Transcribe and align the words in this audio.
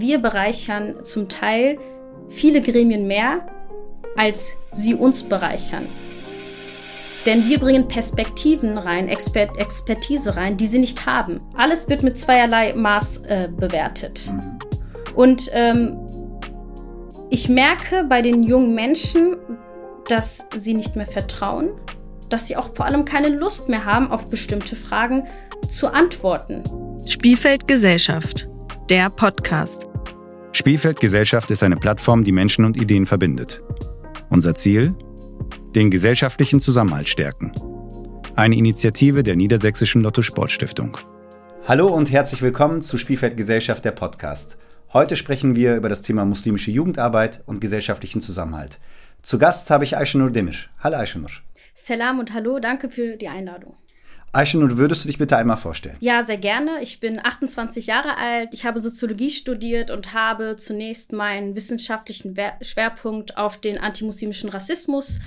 wir 0.00 0.18
bereichern 0.18 1.04
zum 1.04 1.28
Teil 1.28 1.78
viele 2.28 2.60
Gremien 2.60 3.06
mehr, 3.06 3.46
als 4.16 4.56
sie 4.72 4.94
uns 4.94 5.22
bereichern. 5.22 5.86
Denn 7.26 7.48
wir 7.48 7.58
bringen 7.58 7.88
Perspektiven 7.88 8.78
rein, 8.78 9.08
Exper 9.08 9.48
Expertise 9.58 10.36
rein, 10.36 10.56
die 10.56 10.66
sie 10.66 10.78
nicht 10.78 11.06
haben. 11.06 11.40
Alles 11.56 11.88
wird 11.88 12.04
mit 12.04 12.16
zweierlei 12.18 12.72
Maß 12.74 13.18
äh, 13.26 13.48
bewertet. 13.48 14.30
Mhm. 14.30 14.58
Und 15.16 15.50
ähm, 15.52 15.96
ich 17.30 17.48
merke 17.48 18.04
bei 18.04 18.22
den 18.22 18.44
jungen 18.44 18.74
Menschen, 18.74 19.36
dass 20.08 20.46
sie 20.56 20.74
nicht 20.74 20.94
mehr 20.94 21.06
vertrauen, 21.06 21.70
dass 22.30 22.46
sie 22.46 22.56
auch 22.56 22.74
vor 22.74 22.86
allem 22.86 23.04
keine 23.04 23.28
Lust 23.28 23.68
mehr 23.68 23.84
haben, 23.84 24.12
auf 24.12 24.26
bestimmte 24.26 24.76
Fragen 24.76 25.26
zu 25.68 25.88
antworten. 25.88 26.62
Spielfeld 27.06 27.66
Gesellschaft, 27.66 28.46
der 28.88 29.10
Podcast. 29.10 29.85
Spielfeld 30.56 31.00
Gesellschaft 31.00 31.50
ist 31.50 31.62
eine 31.62 31.76
Plattform, 31.76 32.24
die 32.24 32.32
Menschen 32.32 32.64
und 32.64 32.80
Ideen 32.80 33.04
verbindet. 33.04 33.60
Unser 34.30 34.54
Ziel? 34.54 34.94
Den 35.74 35.90
gesellschaftlichen 35.90 36.60
Zusammenhalt 36.60 37.08
stärken. 37.08 37.52
Eine 38.36 38.56
Initiative 38.56 39.22
der 39.22 39.36
Niedersächsischen 39.36 40.00
Lotto 40.00 40.22
Sportstiftung. 40.22 40.96
Hallo 41.68 41.88
und 41.88 42.10
herzlich 42.10 42.40
willkommen 42.40 42.80
zu 42.80 42.96
Spielfeld 42.96 43.36
Gesellschaft, 43.36 43.84
der 43.84 43.90
Podcast. 43.90 44.56
Heute 44.94 45.16
sprechen 45.16 45.56
wir 45.56 45.76
über 45.76 45.90
das 45.90 46.00
Thema 46.00 46.24
muslimische 46.24 46.70
Jugendarbeit 46.70 47.42
und 47.44 47.60
gesellschaftlichen 47.60 48.22
Zusammenhalt. 48.22 48.78
Zu 49.20 49.36
Gast 49.36 49.68
habe 49.68 49.84
ich 49.84 49.98
Aisha 49.98 50.16
Nur 50.16 50.30
Demir. 50.30 50.54
Hallo 50.80 50.96
Aisha 50.96 51.18
Nur. 51.18 51.28
Salam 51.74 52.18
und 52.18 52.32
hallo, 52.32 52.60
danke 52.60 52.88
für 52.88 53.18
die 53.18 53.28
Einladung. 53.28 53.74
Aisha, 54.36 54.58
würdest 54.60 55.04
du 55.04 55.08
dich 55.08 55.16
bitte 55.16 55.36
einmal 55.36 55.56
vorstellen? 55.56 55.96
Ja, 56.00 56.22
sehr 56.22 56.36
gerne. 56.36 56.82
Ich 56.82 57.00
bin 57.00 57.18
28 57.24 57.86
Jahre 57.86 58.18
alt. 58.18 58.50
Ich 58.52 58.66
habe 58.66 58.80
Soziologie 58.80 59.30
studiert 59.30 59.90
und 59.90 60.12
habe 60.12 60.56
zunächst 60.56 61.12
meinen 61.12 61.56
wissenschaftlichen 61.56 62.36
Schwerpunkt 62.60 63.38
auf 63.38 63.58
den 63.58 63.78
antimuslimischen 63.78 64.50
Rassismus 64.50 65.20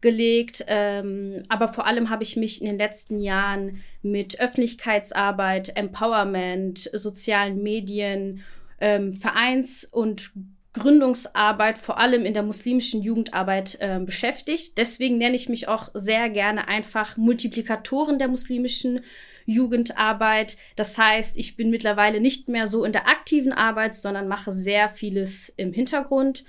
gelegt. 0.00 0.64
Ähm, 0.66 1.44
aber 1.48 1.68
vor 1.68 1.86
allem 1.86 2.10
habe 2.10 2.24
ich 2.24 2.36
mich 2.36 2.60
in 2.60 2.68
den 2.68 2.78
letzten 2.78 3.20
Jahren 3.20 3.84
mit 4.02 4.40
Öffentlichkeitsarbeit, 4.40 5.76
Empowerment, 5.76 6.90
sozialen 6.92 7.62
Medien, 7.62 8.42
ähm, 8.80 9.12
Vereins- 9.12 9.84
und 9.84 10.32
Gründungsarbeit, 10.76 11.78
vor 11.78 11.98
allem 11.98 12.26
in 12.26 12.34
der 12.34 12.42
muslimischen 12.42 13.02
Jugendarbeit 13.02 13.78
äh, 13.80 13.98
beschäftigt. 13.98 14.76
Deswegen 14.76 15.16
nenne 15.16 15.34
ich 15.34 15.48
mich 15.48 15.68
auch 15.68 15.88
sehr 15.94 16.28
gerne 16.28 16.68
einfach 16.68 17.16
Multiplikatoren 17.16 18.18
der 18.18 18.28
muslimischen 18.28 19.00
Jugendarbeit. 19.46 20.58
Das 20.74 20.98
heißt, 20.98 21.38
ich 21.38 21.56
bin 21.56 21.70
mittlerweile 21.70 22.20
nicht 22.20 22.48
mehr 22.48 22.66
so 22.66 22.84
in 22.84 22.92
der 22.92 23.08
aktiven 23.08 23.52
Arbeit, 23.52 23.94
sondern 23.94 24.28
mache 24.28 24.52
sehr 24.52 24.88
vieles 24.88 25.48
im 25.56 25.72
Hintergrund. 25.72 26.44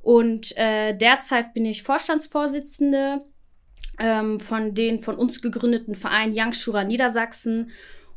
Und 0.00 0.56
äh, 0.56 0.96
derzeit 0.96 1.52
bin 1.52 1.64
ich 1.64 1.82
Vorstandsvorsitzende 1.82 3.24
ähm, 3.98 4.38
von 4.38 4.74
den 4.74 5.00
von 5.00 5.16
uns 5.16 5.42
gegründeten 5.42 5.94
Verein 5.94 6.32
Young 6.34 6.52
Shura 6.52 6.84
Niedersachsen 6.84 7.70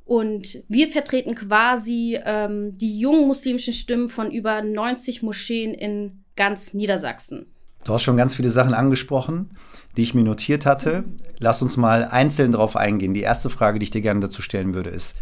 und 0.05 0.63
wir 0.69 0.87
vertreten 0.87 1.33
quasi 1.33 2.19
ähm, 2.23 2.77
die 2.77 2.99
jungen 2.99 3.27
muslimischen 3.27 3.73
Stimmen 3.73 4.07
von 4.07 4.31
über 4.31 4.61
90 4.61 5.23
Moscheen 5.23 5.73
in 5.73 6.23
ganz 6.35 6.73
Niedersachsen. 6.75 7.47
Du 7.83 7.93
hast 7.93 8.03
schon 8.03 8.17
ganz 8.17 8.35
viele 8.35 8.51
Sachen 8.51 8.73
angesprochen, 8.73 9.51
die 9.97 10.03
ich 10.03 10.13
mir 10.13 10.23
notiert 10.23 10.65
hatte. 10.65 11.03
Lass 11.39 11.61
uns 11.61 11.75
mal 11.75 12.05
einzeln 12.05 12.51
darauf 12.51 12.75
eingehen. 12.75 13.13
Die 13.13 13.21
erste 13.21 13.49
Frage, 13.49 13.79
die 13.79 13.85
ich 13.85 13.89
dir 13.89 14.01
gerne 14.01 14.19
dazu 14.19 14.41
stellen 14.41 14.75
würde, 14.75 14.91
ist, 14.91 15.15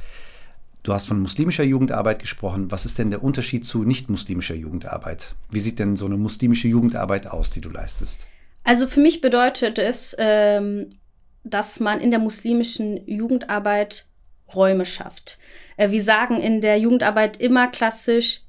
du 0.83 0.93
hast 0.93 1.07
von 1.07 1.19
muslimischer 1.19 1.63
Jugendarbeit 1.63 2.19
gesprochen. 2.19 2.69
Was 2.71 2.85
ist 2.85 2.99
denn 2.99 3.09
der 3.09 3.23
Unterschied 3.23 3.65
zu 3.65 3.83
nicht-muslimischer 3.83 4.55
Jugendarbeit? 4.55 5.35
Wie 5.49 5.59
sieht 5.59 5.79
denn 5.79 5.95
so 5.95 6.05
eine 6.05 6.17
muslimische 6.17 6.67
Jugendarbeit 6.67 7.27
aus, 7.27 7.51
die 7.51 7.61
du 7.61 7.69
leistest? 7.69 8.27
Also 8.65 8.87
für 8.87 9.01
mich 9.01 9.21
bedeutet 9.21 9.77
es, 9.77 10.15
ähm, 10.17 10.89
dass 11.43 11.79
man 11.79 11.99
in 11.99 12.11
der 12.11 12.19
muslimischen 12.19 13.05
Jugendarbeit 13.07 14.07
Räume 14.55 14.85
schafft. 14.85 15.37
Äh, 15.77 15.91
wir 15.91 16.01
sagen 16.01 16.41
in 16.41 16.61
der 16.61 16.77
Jugendarbeit 16.77 17.37
immer 17.37 17.67
klassisch, 17.67 18.41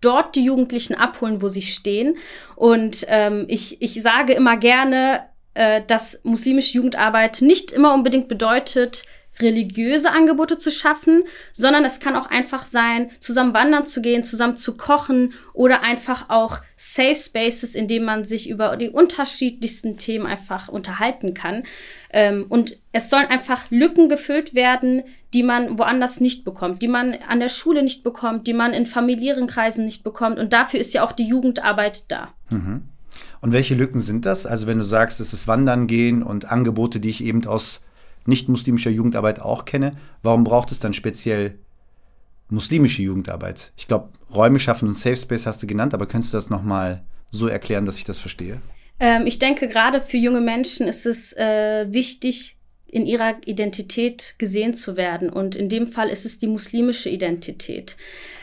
dort 0.00 0.34
die 0.36 0.44
Jugendlichen 0.44 0.94
abholen, 0.94 1.42
wo 1.42 1.48
sie 1.48 1.62
stehen. 1.62 2.16
Und 2.56 3.06
ähm, 3.08 3.46
ich, 3.48 3.80
ich 3.80 4.02
sage 4.02 4.34
immer 4.34 4.56
gerne, 4.56 5.24
äh, 5.54 5.82
dass 5.86 6.20
muslimische 6.24 6.74
Jugendarbeit 6.74 7.40
nicht 7.40 7.72
immer 7.72 7.94
unbedingt 7.94 8.28
bedeutet, 8.28 9.04
religiöse 9.40 10.10
Angebote 10.10 10.58
zu 10.58 10.70
schaffen, 10.70 11.24
sondern 11.52 11.84
es 11.84 11.98
kann 11.98 12.14
auch 12.14 12.26
einfach 12.26 12.66
sein, 12.66 13.10
zusammen 13.18 13.54
wandern 13.54 13.84
zu 13.84 14.00
gehen, 14.00 14.22
zusammen 14.22 14.56
zu 14.56 14.76
kochen 14.76 15.34
oder 15.52 15.82
einfach 15.82 16.30
auch 16.30 16.58
Safe 16.76 17.16
Spaces, 17.16 17.74
in 17.74 17.88
denen 17.88 18.04
man 18.04 18.24
sich 18.24 18.48
über 18.48 18.76
die 18.76 18.90
unterschiedlichsten 18.90 19.96
Themen 19.96 20.26
einfach 20.26 20.68
unterhalten 20.68 21.34
kann. 21.34 21.64
Ähm, 22.10 22.46
und 22.48 22.78
es 22.92 23.10
sollen 23.10 23.26
einfach 23.26 23.70
Lücken 23.70 24.08
gefüllt 24.08 24.54
werden, 24.54 25.02
die 25.34 25.42
man 25.42 25.78
woanders 25.78 26.20
nicht 26.20 26.44
bekommt, 26.44 26.80
die 26.80 26.88
man 26.88 27.14
an 27.28 27.40
der 27.40 27.48
Schule 27.48 27.82
nicht 27.82 28.04
bekommt, 28.04 28.46
die 28.46 28.54
man 28.54 28.72
in 28.72 28.86
familiären 28.86 29.48
Kreisen 29.48 29.84
nicht 29.84 30.04
bekommt. 30.04 30.38
Und 30.38 30.52
dafür 30.52 30.80
ist 30.80 30.94
ja 30.94 31.04
auch 31.04 31.12
die 31.12 31.26
Jugendarbeit 31.26 32.04
da. 32.08 32.32
Mhm. 32.50 32.84
Und 33.40 33.52
welche 33.52 33.74
Lücken 33.74 34.00
sind 34.00 34.24
das? 34.24 34.46
Also 34.46 34.66
wenn 34.66 34.78
du 34.78 34.84
sagst, 34.84 35.20
es 35.20 35.32
ist 35.32 35.46
Wandern 35.46 35.86
gehen 35.86 36.22
und 36.22 36.50
Angebote, 36.50 37.00
die 37.00 37.10
ich 37.10 37.22
eben 37.22 37.44
aus 37.46 37.82
nicht-muslimischer 38.26 38.90
Jugendarbeit 38.90 39.40
auch 39.40 39.64
kenne, 39.64 39.92
warum 40.22 40.44
braucht 40.44 40.72
es 40.72 40.80
dann 40.80 40.94
speziell 40.94 41.58
muslimische 42.48 43.02
Jugendarbeit? 43.02 43.72
Ich 43.76 43.88
glaube, 43.88 44.08
Räume 44.32 44.58
schaffen 44.58 44.88
und 44.88 44.94
Safe 44.94 45.16
Space 45.16 45.46
hast 45.46 45.62
du 45.62 45.66
genannt, 45.66 45.94
aber 45.94 46.06
könntest 46.06 46.32
du 46.32 46.36
das 46.36 46.48
nochmal 46.48 47.04
so 47.30 47.48
erklären, 47.48 47.84
dass 47.84 47.98
ich 47.98 48.04
das 48.04 48.18
verstehe? 48.18 48.60
Ähm, 49.00 49.26
ich 49.26 49.38
denke, 49.38 49.68
gerade 49.68 50.00
für 50.00 50.16
junge 50.16 50.40
Menschen 50.40 50.86
ist 50.86 51.04
es 51.04 51.32
äh, 51.34 51.86
wichtig, 51.90 52.56
in 52.94 53.06
ihrer 53.06 53.34
Identität 53.44 54.36
gesehen 54.38 54.72
zu 54.72 54.96
werden. 54.96 55.28
Und 55.28 55.56
in 55.56 55.68
dem 55.68 55.88
Fall 55.88 56.08
ist 56.08 56.24
es 56.24 56.38
die 56.38 56.46
muslimische 56.46 57.10
Identität. 57.10 57.96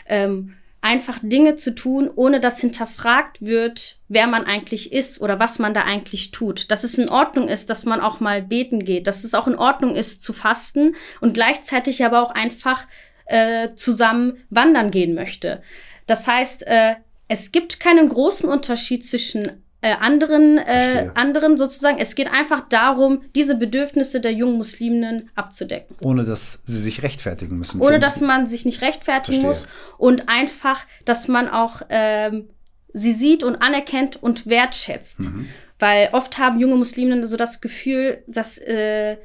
Ähm, 0.06 0.54
einfach 0.82 1.18
Dinge 1.22 1.54
zu 1.54 1.74
tun, 1.74 2.10
ohne 2.14 2.38
dass 2.38 2.60
hinterfragt 2.60 3.40
wird, 3.40 3.98
wer 4.08 4.26
man 4.26 4.44
eigentlich 4.44 4.92
ist 4.92 5.22
oder 5.22 5.38
was 5.38 5.58
man 5.58 5.72
da 5.72 5.84
eigentlich 5.84 6.32
tut. 6.32 6.70
Dass 6.70 6.84
es 6.84 6.98
in 6.98 7.08
Ordnung 7.08 7.48
ist, 7.48 7.70
dass 7.70 7.86
man 7.86 8.00
auch 8.00 8.20
mal 8.20 8.42
beten 8.42 8.84
geht, 8.84 9.06
dass 9.06 9.24
es 9.24 9.32
auch 9.32 9.46
in 9.46 9.54
Ordnung 9.54 9.94
ist 9.94 10.22
zu 10.22 10.34
fasten 10.34 10.96
und 11.22 11.32
gleichzeitig 11.32 12.04
aber 12.04 12.22
auch 12.22 12.32
einfach 12.32 12.86
äh, 13.24 13.70
zusammen 13.70 14.36
wandern 14.50 14.90
gehen 14.90 15.14
möchte. 15.14 15.62
Das 16.06 16.26
heißt, 16.26 16.66
äh, 16.66 16.96
es 17.28 17.52
gibt 17.52 17.80
keinen 17.80 18.10
großen 18.10 18.50
Unterschied 18.50 19.06
zwischen 19.06 19.61
äh, 19.82 19.94
anderen, 19.98 20.58
äh, 20.58 21.10
anderen 21.14 21.58
sozusagen. 21.58 21.98
Es 21.98 22.14
geht 22.14 22.30
einfach 22.30 22.68
darum, 22.68 23.22
diese 23.34 23.56
Bedürfnisse 23.56 24.20
der 24.20 24.32
jungen 24.32 24.56
Musliminnen 24.56 25.30
abzudecken. 25.34 25.96
Ohne 26.00 26.24
dass 26.24 26.60
sie 26.64 26.78
sich 26.78 27.02
rechtfertigen 27.02 27.58
müssen. 27.58 27.80
Ohne 27.80 27.98
dass 27.98 28.20
man 28.20 28.46
sich 28.46 28.64
nicht 28.64 28.80
rechtfertigen 28.80 29.42
Verstehe. 29.42 29.66
muss 29.66 29.98
und 29.98 30.28
einfach, 30.28 30.86
dass 31.04 31.26
man 31.26 31.48
auch 31.48 31.82
ähm, 31.88 32.48
sie 32.94 33.12
sieht 33.12 33.42
und 33.42 33.56
anerkennt 33.56 34.22
und 34.22 34.46
wertschätzt. 34.46 35.20
Mhm. 35.20 35.48
Weil 35.80 36.10
oft 36.12 36.38
haben 36.38 36.60
junge 36.60 36.76
Musliminnen 36.76 37.26
so 37.26 37.36
das 37.36 37.60
Gefühl, 37.60 38.22
dass 38.28 38.58
äh, 38.58 39.16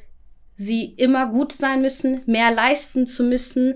sie 0.55 0.85
immer 0.85 1.27
gut 1.27 1.53
sein 1.53 1.83
müssen, 1.83 2.23
mehr 2.25 2.51
leisten 2.51 3.05
zu 3.05 3.23
müssen, 3.23 3.75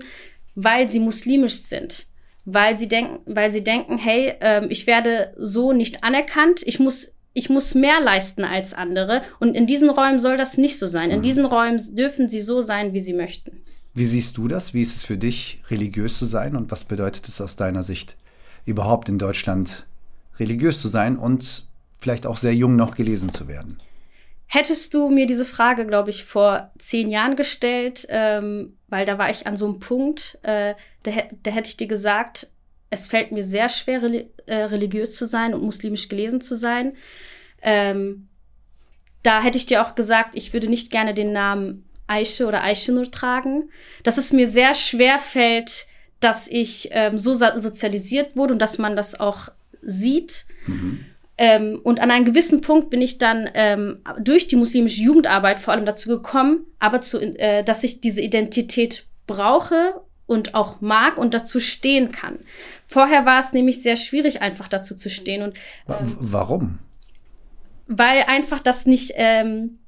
weil 0.56 0.90
sie 0.90 0.98
muslimisch 0.98 1.60
sind 1.60 2.08
weil 2.44 2.76
sie 2.76 2.88
denken, 2.88 3.20
weil 3.26 3.50
sie 3.50 3.62
denken, 3.62 3.98
hey, 3.98 4.34
ähm, 4.40 4.66
ich 4.68 4.86
werde 4.86 5.34
so 5.38 5.72
nicht 5.72 6.04
anerkannt, 6.04 6.62
ich 6.64 6.80
muss 6.80 7.12
ich 7.34 7.48
muss 7.48 7.74
mehr 7.74 8.00
leisten 8.00 8.44
als 8.44 8.74
andere. 8.74 9.22
Und 9.40 9.54
in 9.54 9.66
diesen 9.66 9.88
Räumen 9.88 10.20
soll 10.20 10.36
das 10.36 10.58
nicht 10.58 10.78
so 10.78 10.86
sein. 10.86 11.10
In 11.10 11.18
mhm. 11.18 11.22
diesen 11.22 11.44
Räumen 11.46 11.80
dürfen 11.94 12.28
sie 12.28 12.42
so 12.42 12.60
sein, 12.60 12.92
wie 12.92 13.00
sie 13.00 13.14
möchten. 13.14 13.62
Wie 13.94 14.04
siehst 14.04 14.36
du 14.36 14.48
das? 14.48 14.74
Wie 14.74 14.82
ist 14.82 14.96
es 14.96 15.04
für 15.04 15.16
dich, 15.16 15.60
religiös 15.70 16.18
zu 16.18 16.26
sein? 16.26 16.56
Und 16.56 16.70
was 16.70 16.84
bedeutet 16.84 17.28
es 17.28 17.40
aus 17.40 17.56
deiner 17.56 17.82
Sicht, 17.82 18.16
überhaupt 18.64 19.08
in 19.08 19.18
Deutschland 19.18 19.86
religiös 20.38 20.80
zu 20.80 20.88
sein 20.88 21.16
und 21.16 21.66
vielleicht 21.98 22.26
auch 22.26 22.36
sehr 22.36 22.54
jung 22.54 22.76
noch 22.76 22.94
gelesen 22.94 23.32
zu 23.32 23.48
werden? 23.48 23.78
Hättest 24.54 24.92
du 24.92 25.08
mir 25.08 25.24
diese 25.24 25.46
Frage, 25.46 25.86
glaube 25.86 26.10
ich, 26.10 26.24
vor 26.24 26.72
zehn 26.78 27.08
Jahren 27.08 27.36
gestellt, 27.36 28.06
ähm, 28.10 28.76
weil 28.88 29.06
da 29.06 29.16
war 29.16 29.30
ich 29.30 29.46
an 29.46 29.56
so 29.56 29.64
einem 29.64 29.78
Punkt, 29.78 30.38
äh, 30.42 30.74
da, 31.04 31.10
da 31.42 31.50
hätte 31.50 31.70
ich 31.70 31.78
dir 31.78 31.86
gesagt, 31.86 32.48
es 32.90 33.06
fällt 33.06 33.32
mir 33.32 33.42
sehr 33.42 33.70
schwer, 33.70 34.02
äh, 34.44 34.64
religiös 34.64 35.16
zu 35.16 35.24
sein 35.24 35.54
und 35.54 35.62
muslimisch 35.62 36.10
gelesen 36.10 36.42
zu 36.42 36.54
sein. 36.54 36.98
Ähm, 37.62 38.28
da 39.22 39.42
hätte 39.42 39.56
ich 39.56 39.64
dir 39.64 39.80
auch 39.80 39.94
gesagt, 39.94 40.34
ich 40.34 40.52
würde 40.52 40.68
nicht 40.68 40.90
gerne 40.90 41.14
den 41.14 41.32
Namen 41.32 41.88
Aische 42.06 42.46
oder 42.46 42.62
Aische 42.62 43.10
tragen. 43.10 43.70
Dass 44.02 44.18
es 44.18 44.34
mir 44.34 44.46
sehr 44.46 44.74
schwer 44.74 45.18
fällt, 45.18 45.86
dass 46.20 46.46
ich 46.46 46.90
ähm, 46.92 47.16
so 47.16 47.34
sozialisiert 47.34 48.36
wurde 48.36 48.52
und 48.52 48.58
dass 48.58 48.76
man 48.76 48.96
das 48.96 49.18
auch 49.18 49.48
sieht. 49.80 50.44
Mhm. 50.66 51.06
Ähm, 51.42 51.80
und 51.82 51.98
an 51.98 52.12
einem 52.12 52.24
gewissen 52.24 52.60
Punkt 52.60 52.88
bin 52.88 53.02
ich 53.02 53.18
dann 53.18 53.50
ähm, 53.54 53.98
durch 54.20 54.46
die 54.46 54.54
muslimische 54.54 55.02
Jugendarbeit 55.02 55.58
vor 55.58 55.74
allem 55.74 55.84
dazu 55.84 56.08
gekommen, 56.08 56.66
aber 56.78 57.00
zu, 57.00 57.18
äh, 57.18 57.64
dass 57.64 57.82
ich 57.82 58.00
diese 58.00 58.20
Identität 58.20 59.08
brauche 59.26 60.00
und 60.26 60.54
auch 60.54 60.80
mag 60.80 61.18
und 61.18 61.34
dazu 61.34 61.58
stehen 61.58 62.12
kann. 62.12 62.38
Vorher 62.86 63.26
war 63.26 63.40
es 63.40 63.52
nämlich 63.52 63.82
sehr 63.82 63.96
schwierig, 63.96 64.40
einfach 64.40 64.68
dazu 64.68 64.94
zu 64.94 65.10
stehen. 65.10 65.42
Und, 65.42 65.58
ähm, 65.88 66.16
Warum? 66.20 66.78
Weil 67.88 68.22
einfach 68.28 68.60
das 68.60 68.86
nicht 68.86 69.10
ähm, 69.16 69.80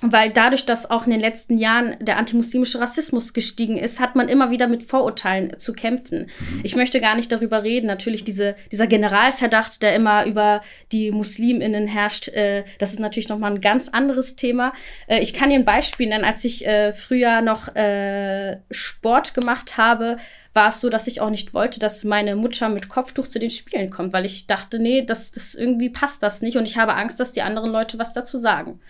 weil 0.00 0.30
dadurch, 0.30 0.64
dass 0.64 0.88
auch 0.88 1.06
in 1.06 1.10
den 1.10 1.20
letzten 1.20 1.58
Jahren 1.58 1.96
der 2.00 2.18
antimuslimische 2.18 2.80
Rassismus 2.80 3.32
gestiegen 3.32 3.76
ist, 3.76 3.98
hat 3.98 4.14
man 4.14 4.28
immer 4.28 4.50
wieder 4.50 4.68
mit 4.68 4.84
Vorurteilen 4.84 5.58
zu 5.58 5.72
kämpfen. 5.72 6.28
Ich 6.62 6.76
möchte 6.76 7.00
gar 7.00 7.16
nicht 7.16 7.32
darüber 7.32 7.64
reden. 7.64 7.88
Natürlich 7.88 8.22
diese, 8.22 8.54
dieser 8.70 8.86
Generalverdacht, 8.86 9.82
der 9.82 9.96
immer 9.96 10.24
über 10.24 10.62
die 10.92 11.10
Musliminnen 11.10 11.88
herrscht, 11.88 12.28
äh, 12.28 12.62
das 12.78 12.92
ist 12.92 13.00
natürlich 13.00 13.28
noch 13.28 13.38
mal 13.38 13.50
ein 13.50 13.60
ganz 13.60 13.88
anderes 13.88 14.36
Thema. 14.36 14.72
Äh, 15.08 15.18
ich 15.18 15.34
kann 15.34 15.50
Ihnen 15.50 15.62
ein 15.62 15.64
Beispiel 15.64 16.08
nennen. 16.08 16.24
Als 16.24 16.44
ich 16.44 16.64
äh, 16.64 16.92
früher 16.92 17.40
noch 17.40 17.74
äh, 17.74 18.58
Sport 18.70 19.34
gemacht 19.34 19.78
habe, 19.78 20.18
war 20.58 20.70
es 20.70 20.80
so, 20.80 20.90
dass 20.90 21.06
ich 21.06 21.20
auch 21.20 21.30
nicht 21.30 21.54
wollte, 21.54 21.78
dass 21.78 22.02
meine 22.02 22.34
Mutter 22.34 22.68
mit 22.68 22.88
Kopftuch 22.88 23.28
zu 23.28 23.38
den 23.38 23.48
Spielen 23.50 23.90
kommt, 23.90 24.12
weil 24.12 24.24
ich 24.24 24.48
dachte, 24.48 24.80
nee, 24.80 25.02
das, 25.02 25.30
das 25.30 25.54
irgendwie 25.54 25.88
passt 25.88 26.20
das 26.20 26.42
nicht 26.42 26.56
und 26.56 26.64
ich 26.64 26.76
habe 26.76 26.94
Angst, 26.94 27.20
dass 27.20 27.32
die 27.32 27.42
anderen 27.42 27.70
Leute 27.70 27.96
was 28.00 28.12
dazu 28.12 28.38
sagen. 28.38 28.80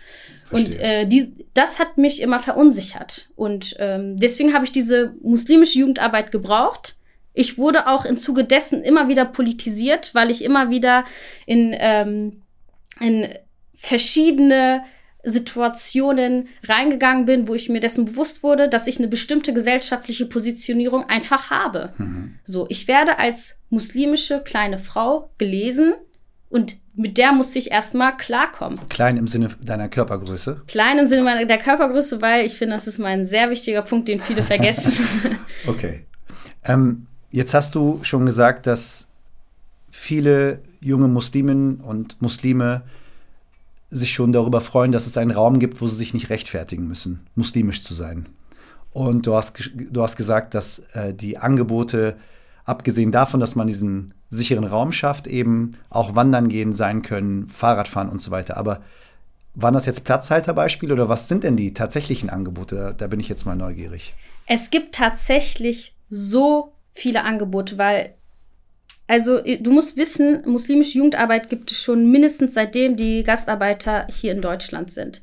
Verstehe. 0.45 0.71
Und 0.71 0.79
äh, 0.79 1.05
die, 1.05 1.31
das 1.53 1.77
hat 1.77 1.99
mich 1.99 2.23
immer 2.23 2.39
verunsichert. 2.39 3.29
Und 3.35 3.75
ähm, 3.77 4.17
deswegen 4.17 4.55
habe 4.55 4.65
ich 4.65 4.71
diese 4.71 5.13
muslimische 5.21 5.77
Jugendarbeit 5.77 6.31
gebraucht. 6.31 6.95
Ich 7.35 7.59
wurde 7.59 7.85
auch 7.85 8.03
im 8.03 8.17
Zuge 8.17 8.45
dessen 8.45 8.81
immer 8.81 9.07
wieder 9.07 9.25
politisiert, 9.25 10.15
weil 10.15 10.31
ich 10.31 10.43
immer 10.43 10.71
wieder 10.71 11.05
in, 11.45 11.75
ähm, 11.77 12.41
in 12.99 13.29
verschiedene 13.75 14.83
Situationen 15.23 16.47
reingegangen 16.63 17.25
bin, 17.25 17.47
wo 17.47 17.55
ich 17.55 17.69
mir 17.69 17.81
dessen 17.81 18.05
bewusst 18.05 18.41
wurde, 18.41 18.69
dass 18.69 18.87
ich 18.87 18.99
eine 18.99 19.09
bestimmte 19.09 19.53
gesellschaftliche 19.53 20.25
Positionierung 20.25 21.09
einfach 21.09 21.49
habe. 21.49 21.93
Mhm. 21.97 22.35
So, 22.43 22.65
ich 22.69 22.87
werde 22.87 23.19
als 23.19 23.57
muslimische 23.69 24.41
kleine 24.41 24.77
Frau 24.77 25.29
gelesen 25.37 25.93
und 26.49 26.77
mit 26.95 27.17
der 27.17 27.31
musste 27.31 27.59
ich 27.59 27.71
erstmal 27.71 28.17
klarkommen. 28.17 28.79
Klein 28.89 29.17
im 29.17 29.27
Sinne 29.27 29.49
deiner 29.61 29.87
Körpergröße? 29.87 30.63
Klein 30.67 30.99
im 30.99 31.05
Sinne 31.05 31.23
meiner, 31.23 31.45
der 31.45 31.57
Körpergröße, 31.57 32.21
weil 32.21 32.45
ich 32.45 32.57
finde, 32.57 32.75
das 32.75 32.87
ist 32.87 32.97
mein 32.97 33.25
sehr 33.25 33.49
wichtiger 33.49 33.83
Punkt, 33.83 34.07
den 34.07 34.19
viele 34.19 34.43
vergessen. 34.43 35.05
okay. 35.67 36.05
Ähm, 36.65 37.07
jetzt 37.31 37.53
hast 37.53 37.75
du 37.75 37.99
schon 38.03 38.25
gesagt, 38.25 38.67
dass 38.67 39.07
viele 39.89 40.61
junge 40.81 41.07
Musliminnen 41.07 41.79
und 41.79 42.21
Muslime 42.21 42.83
sich 43.89 44.13
schon 44.13 44.31
darüber 44.31 44.61
freuen, 44.61 44.91
dass 44.91 45.07
es 45.07 45.17
einen 45.17 45.31
Raum 45.31 45.59
gibt, 45.59 45.81
wo 45.81 45.87
sie 45.87 45.95
sich 45.95 46.13
nicht 46.13 46.29
rechtfertigen 46.29 46.87
müssen, 46.87 47.27
muslimisch 47.35 47.83
zu 47.83 47.93
sein. 47.93 48.29
Und 48.91 49.27
du 49.27 49.35
hast, 49.35 49.53
du 49.75 50.01
hast 50.01 50.15
gesagt, 50.15 50.53
dass 50.53 50.79
äh, 50.93 51.13
die 51.13 51.37
Angebote, 51.37 52.17
abgesehen 52.65 53.11
davon, 53.11 53.39
dass 53.39 53.55
man 53.55 53.67
diesen 53.67 54.13
sicheren 54.29 54.63
Raum 54.63 54.91
schafft, 54.91 55.27
eben 55.27 55.73
auch 55.89 56.15
wandern 56.15 56.49
gehen 56.49 56.73
sein 56.73 57.01
können, 57.01 57.49
Fahrradfahren 57.49 58.09
und 58.09 58.21
so 58.21 58.31
weiter. 58.31 58.57
Aber 58.57 58.81
waren 59.55 59.73
das 59.73 59.85
jetzt 59.85 60.05
Platzhalterbeispiele 60.05 60.93
oder 60.93 61.09
was 61.09 61.27
sind 61.27 61.43
denn 61.43 61.57
die 61.57 61.73
tatsächlichen 61.73 62.29
Angebote? 62.29 62.75
Da, 62.75 62.93
da 62.93 63.07
bin 63.07 63.19
ich 63.19 63.29
jetzt 63.29 63.45
mal 63.45 63.55
neugierig. 63.55 64.13
Es 64.45 64.69
gibt 64.69 64.95
tatsächlich 64.95 65.95
so 66.09 66.73
viele 66.91 67.23
Angebote, 67.23 67.77
weil 67.77 68.15
also 69.09 69.39
du 69.41 69.71
musst 69.71 69.97
wissen, 69.97 70.43
muslimische 70.45 70.99
Jugendarbeit 70.99 71.49
gibt 71.49 71.71
es 71.71 71.81
schon 71.81 72.09
mindestens 72.11 72.53
seitdem 72.53 72.95
die 72.95 73.23
Gastarbeiter 73.23 74.05
hier 74.09 74.31
in 74.31 74.41
Deutschland 74.41 74.91
sind. 74.91 75.21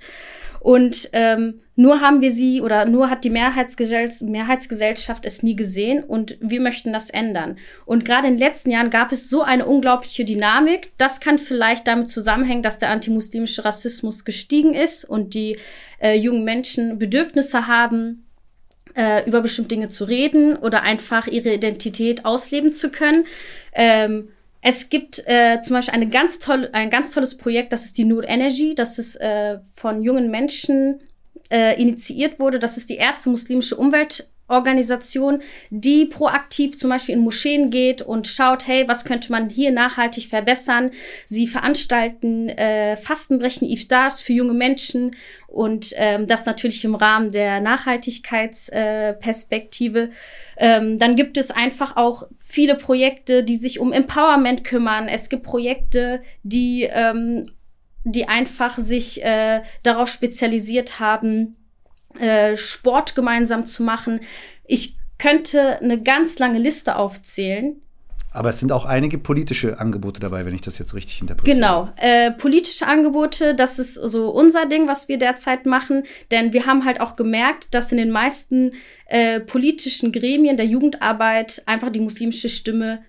Und 0.59 1.11
ähm, 1.13 1.61
nur 1.77 2.01
haben 2.01 2.21
wir 2.23 2.33
sie 2.33 2.61
oder 2.61 2.87
nur 2.87 3.09
hat 3.09 3.23
die 3.23 3.31
Mehrheitsgesell 3.31 4.11
Mehrheitsgesellschaft 4.23 5.25
es 5.25 5.45
nie 5.45 5.55
gesehen 5.55 6.03
und 6.03 6.37
wir 6.41 6.61
möchten 6.61 6.93
das 6.93 7.11
ändern. 7.11 7.59
Und 7.85 8.05
gerade 8.05 8.27
in 8.27 8.35
den 8.35 8.41
letzten 8.41 8.71
Jahren 8.71 8.91
gab 8.91 9.13
es 9.13 9.31
so 9.31 9.43
eine 9.43 9.67
unglaubliche 9.67 10.25
Dynamik. 10.25 10.91
Das 10.99 11.21
kann 11.21 11.39
vielleicht 11.39 11.87
damit 11.87 12.11
zusammenhängen, 12.11 12.65
dass 12.65 12.81
der 12.81 12.91
antimuslimische 12.91 13.65
Rassismus 13.65 14.25
gestiegen 14.25 14.75
ist 14.75 15.05
und 15.05 15.35
die 15.35 15.59
äh, 16.01 16.17
jungen 16.17 16.43
Menschen 16.43 16.99
Bedürfnisse 16.99 17.69
haben, 17.69 18.26
äh, 18.97 19.27
über 19.29 19.43
bestimmte 19.43 19.75
Dinge 19.75 19.89
zu 19.89 20.05
reden 20.05 20.57
oder 20.57 20.83
einfach 20.83 21.27
ihre 21.27 21.55
Identität 21.55 22.25
ausleben 22.25 22.73
zu 22.73 22.91
können. 22.91 23.27
Ähm, 23.73 24.29
es 24.63 24.89
gibt 24.89 25.23
äh, 25.27 25.61
zum 25.63 25.75
Beispiel 25.75 25.95
eine 25.95 26.09
ganz 26.09 26.39
toll, 26.39 26.69
ein 26.73 26.91
ganz 26.91 27.13
tolles 27.13 27.37
Projekt, 27.37 27.73
das 27.73 27.85
ist 27.85 27.99
die 27.99 28.05
Nur 28.05 28.27
Energy, 28.29 28.75
das 28.75 28.99
ist 28.99 29.17
äh, 29.21 29.59
von 29.75 30.03
jungen 30.03 30.31
Menschen 30.31 31.01
äh, 31.51 31.81
initiiert 31.81 32.41
wurde. 32.41 32.59
Das 32.59 32.77
ist 32.77 32.91
die 32.91 32.97
erste 32.97 33.29
muslimische 33.29 33.77
Umweltorganisation, 34.49 35.43
die 35.71 36.07
proaktiv 36.07 36.79
zum 36.79 36.91
Beispiel 36.91 37.17
in 37.17 37.23
Moscheen 37.23 37.71
geht 37.71 38.03
und 38.03 38.29
schaut, 38.29 38.67
hey, 38.67 38.87
was 38.89 39.05
könnte 39.05 39.31
man 39.33 39.49
hier 39.49 39.71
nachhaltig 39.73 40.27
verbessern? 40.27 40.91
Sie 41.27 41.47
veranstalten 41.47 42.49
äh, 42.51 42.97
Fastenbrechen, 42.97 43.69
Iftars 43.69 44.21
für 44.21 44.33
junge 44.33 44.55
Menschen 44.55 45.15
und 45.47 45.93
ähm, 45.97 46.27
das 46.27 46.47
natürlich 46.47 46.85
im 46.85 46.95
Rahmen 46.95 47.33
der 47.33 47.61
Nachhaltigkeitsperspektive. 47.61 50.11
Äh, 50.57 50.59
ähm, 50.59 50.99
dann 50.99 51.17
gibt 51.17 51.37
es 51.37 51.51
einfach 51.51 51.97
auch 51.97 52.23
viele 52.39 52.77
Projekte, 52.77 53.43
die 53.43 53.57
sich 53.57 53.81
um 53.81 53.93
Empowerment 53.93 54.65
kümmern. 54.65 55.09
Es 55.09 55.29
gibt 55.29 55.43
Projekte, 55.43 56.23
die, 56.43 56.85
ähm, 56.85 57.51
die 58.05 58.27
einfach 58.29 58.79
sich 58.79 59.23
äh, 59.25 59.63
darauf 59.83 60.09
spezialisiert 60.09 61.01
haben, 61.01 61.57
äh, 62.19 62.57
Sport 62.57 63.15
gemeinsam 63.15 63.65
zu 63.67 63.83
machen. 63.83 64.21
Ich 64.65 64.97
könnte 65.19 65.81
eine 65.81 66.03
ganz 66.03 66.39
lange 66.39 66.59
Liste 66.59 66.97
aufzählen. 66.97 67.81
Aber 68.33 68.51
es 68.51 68.59
sind 68.59 68.71
auch 68.71 68.85
einige 68.85 69.17
politische 69.17 69.81
Angebote 69.81 70.21
dabei, 70.21 70.45
wenn 70.45 70.55
ich 70.55 70.61
das 70.61 70.79
jetzt 70.79 70.93
richtig 70.93 71.23
interpretiere. 71.23 71.55
Genau, 71.55 71.89
äh, 71.97 72.33
politische 72.33 72.87
Angebote, 72.87 73.55
das 73.55 73.79
ist 73.79 73.95
so 73.95 74.29
unser 74.29 74.67
Ding, 74.67 74.89
was 74.89 75.09
wir 75.09 75.17
derzeit 75.19 75.65
machen. 75.65 76.03
Denn 76.31 76.53
wir 76.53 76.67
haben 76.67 76.85
halt 76.85 77.01
auch 77.01 77.17
gemerkt, 77.17 77.69
dass 77.71 77.93
in 77.93 77.99
den 77.99 78.11
meisten 78.11 78.73
äh, 79.07 79.41
politischen 79.41 80.13
Gremien 80.13 80.59
der 80.59 80.67
Jugendarbeit 80.67 81.63
einfach 81.65 81.89
die 81.89 82.01
muslimische 82.01 82.51
Stimme 82.51 83.03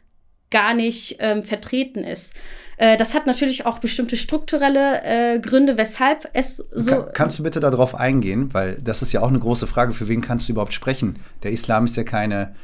gar 0.49 0.73
nicht 0.73 1.17
ähm, 1.19 1.43
vertreten 1.43 2.05
ist. 2.05 2.33
Äh, 2.77 2.95
das 2.95 3.13
hat 3.13 3.25
natürlich 3.25 3.65
auch 3.65 3.79
bestimmte 3.79 4.15
strukturelle 4.15 5.03
äh, 5.03 5.39
Gründe, 5.39 5.77
weshalb 5.77 6.29
es 6.33 6.57
so. 6.57 6.91
Kann, 6.91 7.09
kannst 7.13 7.39
du 7.39 7.43
bitte 7.43 7.59
darauf 7.59 7.95
eingehen, 7.95 8.53
weil 8.53 8.77
das 8.81 9.01
ist 9.01 9.11
ja 9.11 9.21
auch 9.21 9.29
eine 9.29 9.39
große 9.39 9.67
Frage, 9.67 9.93
für 9.93 10.07
wen 10.07 10.21
kannst 10.21 10.47
du 10.47 10.53
überhaupt 10.53 10.73
sprechen? 10.73 11.19
Der 11.43 11.51
Islam 11.51 11.85
ist 11.85 11.97
ja 11.97 12.03
keine 12.03 12.55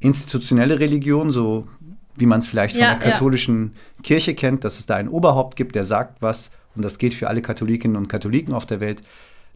institutionelle 0.00 0.80
Religion, 0.80 1.30
so 1.30 1.66
wie 2.16 2.26
man 2.26 2.40
es 2.40 2.46
vielleicht 2.46 2.76
ja, 2.76 2.90
von 2.90 3.00
der 3.00 3.10
katholischen 3.10 3.72
ja. 3.74 4.02
Kirche 4.02 4.34
kennt, 4.34 4.64
dass 4.64 4.78
es 4.78 4.86
da 4.86 4.96
ein 4.96 5.08
Oberhaupt 5.08 5.56
gibt, 5.56 5.74
der 5.74 5.84
sagt 5.84 6.20
was 6.20 6.50
und 6.74 6.84
das 6.84 6.98
gilt 6.98 7.14
für 7.14 7.28
alle 7.28 7.40
Katholikinnen 7.42 7.96
und 7.96 8.08
Katholiken 8.08 8.54
auf 8.54 8.66
der 8.66 8.80
Welt. 8.80 9.02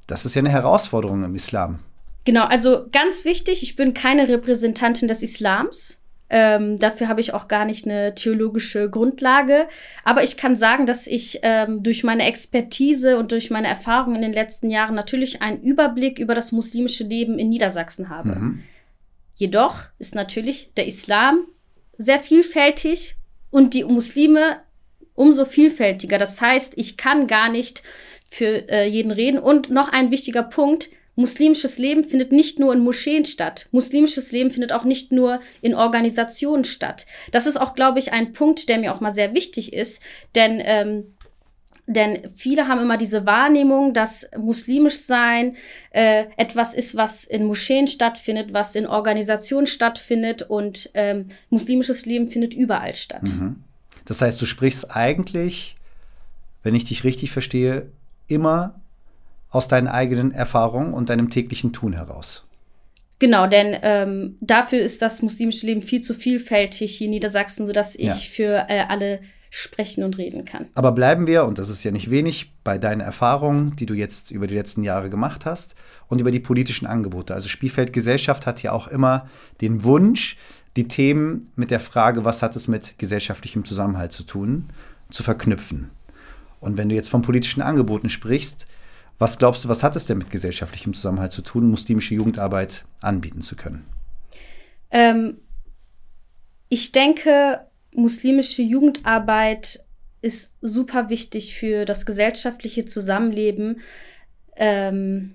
Das 0.06 0.24
ist 0.24 0.34
ja 0.34 0.40
eine 0.40 0.50
Herausforderung 0.50 1.24
im 1.24 1.34
Islam. 1.34 1.80
Genau, 2.24 2.44
also 2.44 2.86
ganz 2.92 3.24
wichtig, 3.24 3.62
ich 3.62 3.76
bin 3.76 3.94
keine 3.94 4.28
Repräsentantin 4.28 5.08
des 5.08 5.22
Islams. 5.22 5.98
Ähm, 6.30 6.78
dafür 6.78 7.08
habe 7.08 7.20
ich 7.20 7.32
auch 7.32 7.48
gar 7.48 7.64
nicht 7.64 7.86
eine 7.86 8.14
theologische 8.14 8.90
Grundlage. 8.90 9.66
Aber 10.04 10.22
ich 10.22 10.36
kann 10.36 10.56
sagen, 10.56 10.86
dass 10.86 11.06
ich 11.06 11.40
ähm, 11.42 11.82
durch 11.82 12.04
meine 12.04 12.26
Expertise 12.26 13.18
und 13.18 13.32
durch 13.32 13.50
meine 13.50 13.68
Erfahrung 13.68 14.14
in 14.14 14.22
den 14.22 14.32
letzten 14.32 14.70
Jahren 14.70 14.94
natürlich 14.94 15.40
einen 15.42 15.60
Überblick 15.60 16.18
über 16.18 16.34
das 16.34 16.52
muslimische 16.52 17.04
Leben 17.04 17.38
in 17.38 17.48
Niedersachsen 17.48 18.08
habe. 18.08 18.30
Mhm. 18.30 18.62
Jedoch 19.34 19.84
ist 19.98 20.14
natürlich 20.14 20.72
der 20.76 20.86
Islam 20.86 21.44
sehr 21.96 22.18
vielfältig 22.18 23.16
und 23.50 23.74
die 23.74 23.84
Muslime 23.84 24.58
umso 25.14 25.44
vielfältiger. 25.44 26.18
Das 26.18 26.40
heißt, 26.40 26.74
ich 26.76 26.96
kann 26.96 27.26
gar 27.26 27.48
nicht 27.48 27.82
für 28.28 28.68
äh, 28.68 28.86
jeden 28.86 29.10
reden. 29.10 29.38
Und 29.38 29.70
noch 29.70 29.88
ein 29.88 30.10
wichtiger 30.10 30.42
Punkt, 30.42 30.90
muslimisches 31.18 31.78
Leben 31.78 32.04
findet 32.04 32.30
nicht 32.30 32.60
nur 32.60 32.72
in 32.72 32.78
Moscheen 32.78 33.24
statt. 33.24 33.68
Muslimisches 33.72 34.30
Leben 34.30 34.52
findet 34.52 34.72
auch 34.72 34.84
nicht 34.84 35.10
nur 35.10 35.40
in 35.60 35.74
Organisationen 35.74 36.64
statt. 36.64 37.06
Das 37.32 37.46
ist 37.46 37.60
auch, 37.60 37.74
glaube 37.74 37.98
ich, 37.98 38.12
ein 38.12 38.32
Punkt, 38.32 38.68
der 38.68 38.78
mir 38.78 38.94
auch 38.94 39.00
mal 39.00 39.10
sehr 39.10 39.34
wichtig 39.34 39.72
ist, 39.72 40.00
denn 40.36 40.62
ähm, 40.64 41.14
denn 41.90 42.28
viele 42.36 42.68
haben 42.68 42.82
immer 42.82 42.98
diese 42.98 43.24
Wahrnehmung, 43.24 43.94
dass 43.94 44.28
muslimisch 44.36 44.98
sein 44.98 45.56
äh, 45.90 46.26
etwas 46.36 46.74
ist, 46.74 46.96
was 46.96 47.24
in 47.24 47.46
Moscheen 47.46 47.88
stattfindet, 47.88 48.52
was 48.52 48.74
in 48.74 48.86
Organisationen 48.86 49.66
stattfindet 49.66 50.42
und 50.42 50.90
ähm, 50.92 51.28
muslimisches 51.48 52.04
Leben 52.04 52.28
findet 52.28 52.52
überall 52.52 52.94
statt. 52.94 53.22
Mhm. 53.22 53.64
Das 54.04 54.20
heißt, 54.20 54.38
du 54.38 54.44
sprichst 54.44 54.94
eigentlich, 54.94 55.76
wenn 56.62 56.74
ich 56.74 56.84
dich 56.84 57.04
richtig 57.04 57.30
verstehe, 57.30 57.90
immer 58.26 58.78
aus 59.50 59.68
deinen 59.68 59.88
eigenen 59.88 60.32
Erfahrungen 60.32 60.92
und 60.92 61.08
deinem 61.10 61.30
täglichen 61.30 61.72
Tun 61.72 61.94
heraus. 61.94 62.44
Genau, 63.18 63.46
denn 63.46 63.76
ähm, 63.82 64.36
dafür 64.40 64.78
ist 64.78 65.02
das 65.02 65.22
muslimische 65.22 65.66
Leben 65.66 65.82
viel 65.82 66.02
zu 66.02 66.14
vielfältig 66.14 66.96
hier 66.96 67.06
in 67.06 67.12
Niedersachsen, 67.12 67.66
sodass 67.66 67.96
ich 67.96 68.06
ja. 68.06 68.14
für 68.14 68.66
äh, 68.68 68.84
alle 68.88 69.20
sprechen 69.50 70.04
und 70.04 70.18
reden 70.18 70.44
kann. 70.44 70.66
Aber 70.74 70.92
bleiben 70.92 71.26
wir, 71.26 71.44
und 71.44 71.58
das 71.58 71.70
ist 71.70 71.82
ja 71.82 71.90
nicht 71.90 72.10
wenig, 72.10 72.52
bei 72.64 72.78
deinen 72.78 73.00
Erfahrungen, 73.00 73.74
die 73.76 73.86
du 73.86 73.94
jetzt 73.94 74.30
über 74.30 74.46
die 74.46 74.54
letzten 74.54 74.82
Jahre 74.82 75.08
gemacht 75.08 75.46
hast 75.46 75.74
und 76.06 76.20
über 76.20 76.30
die 76.30 76.38
politischen 76.38 76.86
Angebote. 76.86 77.34
Also 77.34 77.48
Spielfeld 77.48 77.92
Gesellschaft 77.92 78.46
hat 78.46 78.62
ja 78.62 78.72
auch 78.72 78.88
immer 78.88 79.28
den 79.60 79.84
Wunsch, 79.84 80.36
die 80.76 80.86
Themen 80.86 81.50
mit 81.56 81.70
der 81.70 81.80
Frage, 81.80 82.24
was 82.24 82.42
hat 82.42 82.54
es 82.56 82.68
mit 82.68 82.98
gesellschaftlichem 82.98 83.64
Zusammenhalt 83.64 84.12
zu 84.12 84.22
tun, 84.22 84.68
zu 85.10 85.22
verknüpfen. 85.22 85.90
Und 86.60 86.76
wenn 86.76 86.88
du 86.88 86.94
jetzt 86.94 87.08
von 87.08 87.22
politischen 87.22 87.62
Angeboten 87.62 88.10
sprichst, 88.10 88.66
was 89.18 89.38
glaubst 89.38 89.64
du, 89.64 89.68
was 89.68 89.82
hat 89.82 89.96
es 89.96 90.06
denn 90.06 90.18
mit 90.18 90.30
gesellschaftlichem 90.30 90.94
Zusammenhalt 90.94 91.32
zu 91.32 91.42
tun, 91.42 91.68
muslimische 91.68 92.14
Jugendarbeit 92.14 92.84
anbieten 93.00 93.42
zu 93.42 93.56
können? 93.56 93.84
Ähm, 94.90 95.38
ich 96.68 96.92
denke, 96.92 97.66
muslimische 97.94 98.62
Jugendarbeit 98.62 99.84
ist 100.22 100.54
super 100.60 101.08
wichtig 101.08 101.54
für 101.54 101.84
das 101.84 102.06
gesellschaftliche 102.06 102.84
Zusammenleben. 102.84 103.80
Ähm, 104.56 105.34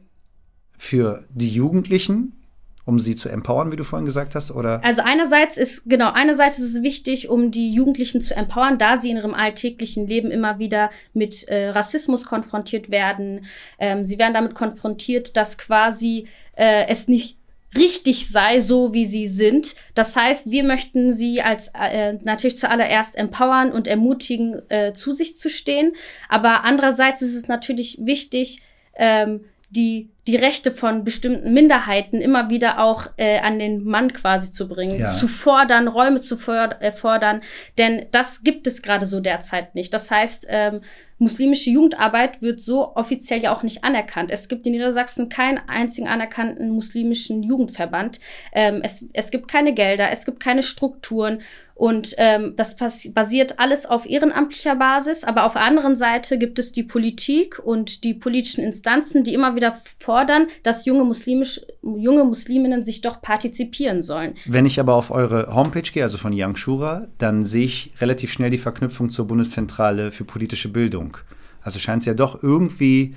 für 0.78 1.26
die 1.30 1.50
Jugendlichen, 1.50 2.43
um 2.86 3.00
sie 3.00 3.16
zu 3.16 3.30
empowern, 3.30 3.72
wie 3.72 3.78
du 3.78 3.84
vorhin 3.84 4.06
gesagt 4.06 4.36
hast, 4.36 4.52
oder? 4.52 4.84
Also 4.84 5.02
einerseits 5.04 5.58
ist 5.58 5.90
genau 5.90 6.12
einerseits 6.12 6.60
ist 6.60 6.76
es 6.76 6.84
wichtig, 6.84 7.30
um 7.30 7.50
die 7.50 7.72
Jugendlichen 7.72 8.20
zu 8.20 8.36
empowern, 8.36 8.78
da 8.78 8.98
sie 8.98 9.10
in 9.10 9.18
ihrem 9.18 9.34
alltäglichen 9.34 10.08
Leben 10.08 10.32
immer 10.32 10.60
wieder 10.60 10.90
mit 11.14 11.48
äh, 11.48 11.70
Rassismus 11.70 12.26
konfrontiert 12.26 12.92
werden. 12.92 13.46
Ähm, 13.80 14.04
sie 14.04 14.20
werden 14.20 14.34
damit 14.34 14.54
konfrontiert, 14.54 15.38
dass 15.38 15.58
quasi 15.58 16.28
äh, 16.56 16.88
es 16.88 17.08
nicht 17.08 17.38
richtig 17.78 18.30
sei, 18.30 18.60
so 18.60 18.94
wie 18.94 19.06
sie 19.06 19.28
sind. 19.28 19.76
Das 19.96 20.16
heißt, 20.16 20.52
wir 20.52 20.64
möchten 20.64 21.14
sie 21.14 21.42
als 21.42 21.72
äh, 21.74 22.14
natürlich 22.24 22.58
zuallererst 22.58 23.18
empowern 23.18 23.72
und 23.72 23.88
ermutigen, 23.88 24.62
äh, 24.70 24.94
zu 24.94 25.12
sich 25.12 25.38
zu 25.38 25.50
stehen. 25.50 25.94
Aber 26.30 26.64
andererseits 26.66 27.22
ist 27.22 27.36
es 27.36 27.48
natürlich 27.48 27.98
wichtig, 28.02 28.62
ähm, 28.96 29.46
die 29.70 30.10
die 30.28 30.38
Rechte 30.38 30.72
von 30.72 31.04
bestimmten 31.04 31.54
Minderheiten 31.54 32.22
immer 32.22 32.50
wieder 32.50 32.82
auch 32.82 33.08
äh, 33.18 33.40
an 33.40 33.60
den 33.60 33.84
Mann 33.84 34.14
quasi 34.14 34.52
zu 34.52 34.68
bringen, 34.68 34.98
ja. 34.98 35.12
zu 35.12 35.28
fordern, 35.28 35.88
Räume 35.88 36.22
zu 36.22 36.38
äh, 36.48 36.92
fordern, 36.92 37.42
denn 37.78 38.06
das 38.12 38.44
gibt 38.44 38.66
es 38.68 38.82
gerade 38.82 39.06
so 39.06 39.20
derzeit 39.20 39.76
nicht. 39.76 39.94
Das 39.94 40.10
heißt, 40.10 40.46
ähm, 40.50 40.82
muslimische 41.18 41.70
Jugendarbeit 41.70 42.42
wird 42.42 42.60
so 42.60 42.96
offiziell 42.96 43.42
ja 43.42 43.54
auch 43.54 43.64
nicht 43.64 43.84
anerkannt. 43.84 44.32
Es 44.32 44.48
gibt 44.48 44.66
in 44.66 44.74
Niedersachsen 44.74 45.30
keinen 45.30 45.60
einzigen 45.68 46.08
anerkannten 46.08 46.70
muslimischen 46.70 47.44
Jugendverband. 47.44 48.20
Ähm, 48.54 48.82
es, 48.84 49.06
es 49.14 49.32
gibt 49.32 49.48
keine 49.48 49.74
Gelder, 49.74 50.10
es 50.12 50.26
gibt 50.26 50.40
keine 50.40 50.64
Strukturen 50.64 51.40
und 51.76 52.14
ähm, 52.18 52.54
das 52.56 52.76
basiert 52.76 53.60
alles 53.60 53.88
auf 53.88 54.08
ehrenamtlicher 54.08 54.76
Basis, 54.76 55.24
aber 55.24 55.46
auf 55.46 55.54
der 55.54 55.64
anderen 55.64 55.98
Seite 55.98 56.38
gibt 56.38 56.60
es 56.60 56.72
die 56.72 56.84
Politik 56.84 57.60
und 57.60 58.04
die 58.04 58.14
politischen 58.14 58.64
Instanzen, 58.64 59.24
die 59.24 59.34
immer 59.34 59.56
wieder 59.56 59.76
fordern, 60.14 60.46
dass 60.62 60.86
junge, 60.86 61.06
Muslimisch, 61.06 61.60
junge 61.82 62.24
Musliminnen 62.24 62.84
sich 62.84 63.02
doch 63.02 63.20
partizipieren 63.20 64.04
sollen. 64.04 64.36
Wenn 64.46 64.68
ich 64.68 64.80
aber 64.80 64.94
auf 64.94 65.10
eure 65.10 65.56
Homepage 65.56 65.82
gehe, 65.82 66.04
also 66.04 66.20
von 66.20 66.34
Young 66.36 66.56
Shura, 66.56 67.08
dann 67.18 67.46
sehe 67.46 67.66
ich 67.66 67.94
relativ 68.00 68.32
schnell 68.32 68.52
die 68.52 68.60
Verknüpfung 68.60 69.10
zur 69.10 69.26
Bundeszentrale 69.26 70.12
für 70.12 70.24
politische 70.24 70.70
Bildung. 70.70 71.18
Also 71.64 71.80
scheint 71.80 72.04
es 72.04 72.06
ja 72.06 72.14
doch 72.14 72.44
irgendwie 72.44 73.16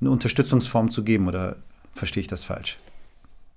eine 0.00 0.12
Unterstützungsform 0.12 0.92
zu 0.92 1.02
geben, 1.02 1.26
oder 1.26 1.56
verstehe 1.92 2.20
ich 2.20 2.28
das 2.28 2.44
falsch? 2.44 2.78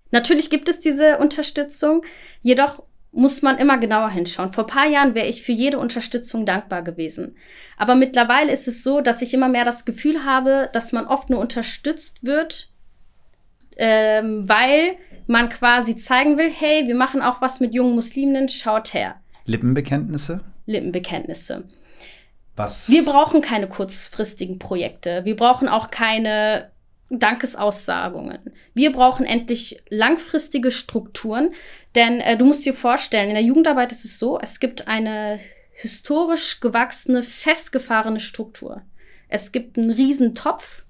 Natürlich 0.10 0.50
gibt 0.50 0.68
es 0.68 0.80
diese 0.80 1.20
Unterstützung, 1.20 2.04
jedoch 2.42 2.82
muss 3.12 3.42
man 3.42 3.58
immer 3.58 3.78
genauer 3.78 4.10
hinschauen. 4.10 4.54
Vor 4.54 4.66
paar 4.66 4.88
Jahren 4.88 5.16
wäre 5.16 5.28
ich 5.28 5.44
für 5.44 5.52
jede 5.52 5.80
Unterstützung 5.80 6.46
dankbar 6.46 6.82
gewesen. 6.82 7.36
Aber 7.78 7.96
mittlerweile 7.96 8.52
ist 8.52 8.68
es 8.68 8.84
so, 8.84 9.02
dass 9.02 9.22
ich 9.22 9.34
immer 9.34 9.50
mehr 9.50 9.66
das 9.66 9.84
Gefühl 9.84 10.24
habe, 10.24 10.70
dass 10.72 10.94
man 10.94 11.08
oft 11.08 11.30
nur 11.30 11.40
unterstützt 11.40 12.24
wird, 12.24 12.71
ähm, 13.82 14.48
weil 14.48 14.96
man 15.26 15.50
quasi 15.50 15.96
zeigen 15.96 16.38
will, 16.38 16.52
hey, 16.52 16.88
wir 16.88 16.94
machen 16.94 17.22
auch 17.24 17.42
was 17.42 17.60
mit 17.60 17.74
jungen 17.74 17.96
Musliminnen, 17.96 18.48
schaut 18.48 18.94
her. 18.94 19.16
Lippenbekenntnisse? 19.46 20.42
Lippenbekenntnisse. 20.68 21.64
Was? 22.56 22.90
Wir 22.90 23.04
brauchen 23.04 23.42
keine 23.42 23.68
kurzfristigen 23.68 24.60
Projekte. 24.60 25.26
Wir 25.26 25.36
brauchen 25.36 25.68
auch 25.68 25.90
keine 25.90 26.70
Dankesaussagungen. 27.10 28.38
Wir 28.76 28.92
brauchen 28.92 29.26
endlich 29.26 29.84
langfristige 29.90 30.70
Strukturen, 30.70 31.50
denn 31.96 32.20
äh, 32.20 32.38
du 32.38 32.46
musst 32.46 32.64
dir 32.66 32.76
vorstellen, 32.76 33.30
in 33.30 33.36
der 33.36 33.44
Jugendarbeit 33.44 33.92
ist 33.92 34.06
es 34.06 34.20
so, 34.20 34.40
es 34.40 34.60
gibt 34.60 34.88
eine 34.88 35.40
historisch 35.74 36.60
gewachsene, 36.60 37.24
festgefahrene 37.24 38.20
Struktur. 38.20 38.84
Es 39.28 39.52
gibt 39.52 39.80
einen 39.80 39.90
Riesentopf 39.90 40.84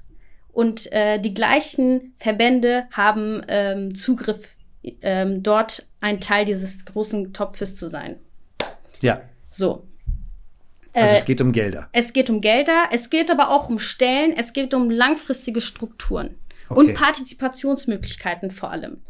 und 0.54 0.92
äh, 0.92 1.20
die 1.20 1.34
gleichen 1.34 2.14
Verbände 2.18 2.88
haben 2.92 3.42
ähm, 3.48 3.96
Zugriff, 3.96 4.56
ähm, 5.02 5.44
dort 5.44 5.86
ein 6.00 6.20
Teil 6.20 6.46
dieses 6.46 6.86
großen 6.86 7.34
Topfes 7.34 7.76
zu 7.76 7.88
sein. 7.88 8.18
Ja. 9.02 9.22
So. 9.50 9.88
Also 10.94 11.16
es 11.16 11.24
äh, 11.24 11.28
geht 11.28 11.42
um 11.42 11.52
Gelder. 11.52 11.90
Es 11.94 12.14
geht 12.14 12.30
um 12.30 12.42
Gelder, 12.42 12.90
es 12.92 13.10
geht 13.10 13.32
aber 13.32 13.50
auch 13.50 13.70
um 13.70 13.80
Stellen, 13.80 14.34
es 14.36 14.54
geht 14.54 14.74
um 14.74 14.90
langfristige 14.90 15.62
Strukturen 15.62 16.36
okay. 16.68 16.80
und 16.80 16.94
Partizipationsmöglichkeiten 16.94 18.52
vor 18.52 18.72
allem. 18.72 19.02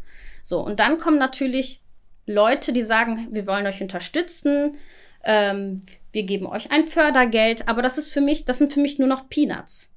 So, 0.42 0.60
und 0.60 0.80
dann 0.80 0.98
kommen 0.98 1.18
natürlich 1.18 1.80
Leute, 2.26 2.72
die 2.72 2.82
sagen, 2.82 3.28
wir 3.32 3.46
wollen 3.46 3.66
euch 3.66 3.82
unterstützen, 3.82 4.76
ähm, 5.24 5.82
wir 6.12 6.24
geben 6.24 6.46
euch 6.46 6.70
ein 6.70 6.84
Fördergeld, 6.84 7.68
aber 7.68 7.82
das 7.82 7.98
ist 7.98 8.10
für 8.10 8.20
mich, 8.20 8.44
das 8.44 8.58
sind 8.58 8.72
für 8.72 8.80
mich 8.80 8.98
nur 8.98 9.08
noch 9.08 9.28
Peanuts. 9.28 9.91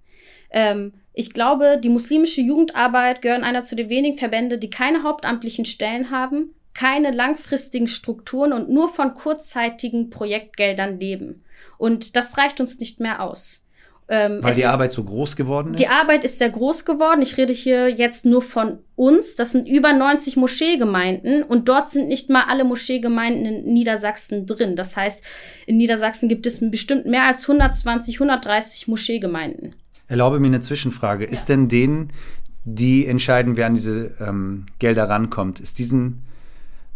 Ähm, 0.52 0.94
ich 1.14 1.32
glaube, 1.32 1.80
die 1.82 1.90
muslimische 1.90 2.42
Jugendarbeit 2.42 3.22
gehören 3.22 3.44
einer 3.44 3.64
zu 3.64 3.76
den 3.76 3.90
wenigen 3.90 4.18
Verbände, 4.18 4.58
die 4.58 4.70
keine 4.70 5.04
hauptamtlichen 5.04 5.66
Stellen 5.66 6.12
haben, 6.12 6.54
keine 6.74 7.12
langfristigen 7.12 7.88
Strukturen 7.88 8.52
und 8.52 8.70
nur 8.70 8.90
von 8.90 9.14
kurzzeitigen 9.14 10.10
Projektgeldern 10.10 11.00
leben. 11.00 11.44
Und 11.78 12.16
das 12.16 12.38
reicht 12.38 12.60
uns 12.60 12.80
nicht 12.80 13.00
mehr 13.00 13.22
aus. 13.22 13.66
Ähm, 14.08 14.38
Weil 14.42 14.54
die 14.54 14.66
Arbeit 14.66 14.94
so 14.94 15.04
groß 15.04 15.36
geworden 15.36 15.74
ist? 15.74 15.80
Die 15.80 15.88
Arbeit 15.88 16.24
ist 16.24 16.38
sehr 16.38 16.50
groß 16.50 16.86
geworden. 16.86 17.24
Ich 17.24 17.38
rede 17.38 17.54
hier 17.54 17.90
jetzt 17.90 18.24
nur 18.24 18.42
von 18.42 18.80
uns. 18.96 19.36
Das 19.36 19.52
sind 19.52 19.68
über 19.68 19.94
90 19.94 20.38
Moscheegemeinden 20.38 21.42
und 21.42 21.68
dort 21.70 21.90
sind 21.90 22.08
nicht 22.08 22.30
mal 22.30 22.44
alle 22.48 22.66
Moscheegemeinden 22.66 23.46
in 23.46 23.74
Niedersachsen 23.74 24.46
drin. 24.46 24.76
Das 24.76 24.96
heißt, 24.96 25.24
in 25.66 25.78
Niedersachsen 25.78 26.30
gibt 26.30 26.46
es 26.46 26.60
bestimmt 26.60 27.08
mehr 27.08 27.24
als 27.24 27.42
120, 27.44 28.18
130 28.18 28.88
Moscheegemeinden. 28.88 29.76
Erlaube 30.08 30.40
mir 30.40 30.48
eine 30.48 30.60
Zwischenfrage. 30.60 31.26
Ja. 31.26 31.32
Ist 31.32 31.50
denn 31.50 31.68
denen, 31.68 32.12
die 32.64 33.06
entscheiden, 33.06 33.58
wer 33.58 33.68
an 33.68 33.76
diese 33.76 34.16
ähm, 34.20 34.66
Gelder 34.80 35.10
rankommt, 35.10 35.60
ist 35.60 35.80
diesen 35.80 36.24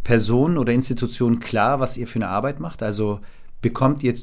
Personen 0.03 0.57
oder 0.57 0.73
Institutionen 0.73 1.39
klar, 1.39 1.79
was 1.79 1.97
ihr 1.97 2.07
für 2.07 2.17
eine 2.17 2.27
Arbeit 2.27 2.59
macht? 2.59 2.81
Also 2.81 3.19
bekommt 3.61 4.03
ihr 4.03 4.15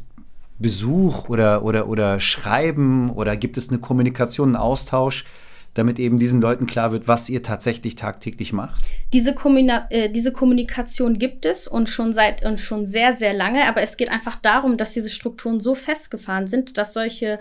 Besuch 0.59 1.29
oder, 1.29 1.65
oder, 1.65 1.89
oder 1.89 2.21
Schreiben 2.21 3.11
oder 3.11 3.37
gibt 3.37 3.57
es 3.57 3.69
eine 3.69 3.79
Kommunikation, 3.79 4.51
einen 4.51 4.57
Austausch, 4.57 5.25
damit 5.75 5.99
eben 5.99 6.19
diesen 6.19 6.41
Leuten 6.41 6.67
klar 6.67 6.93
wird, 6.93 7.07
was 7.07 7.29
ihr 7.29 7.43
tatsächlich 7.43 7.97
tagtäglich 7.97 8.55
macht? 8.55 8.83
Diese, 9.13 9.35
Kommuna 9.35 9.87
äh, 9.91 10.11
diese 10.11 10.33
Kommunikation 10.33 11.19
gibt 11.19 11.45
es 11.45 11.69
und 11.69 11.91
schon 11.91 12.15
seit 12.15 12.45
und 12.45 12.59
schon 12.59 12.87
sehr, 12.87 13.13
sehr 13.13 13.35
lange, 13.35 13.69
aber 13.69 13.83
es 13.83 13.99
geht 13.99 14.09
einfach 14.09 14.37
darum, 14.37 14.79
dass 14.79 14.93
diese 14.93 15.11
Strukturen 15.11 15.61
so 15.61 15.75
festgefahren 15.75 16.47
sind, 16.47 16.79
dass 16.79 16.95
solche 16.95 17.39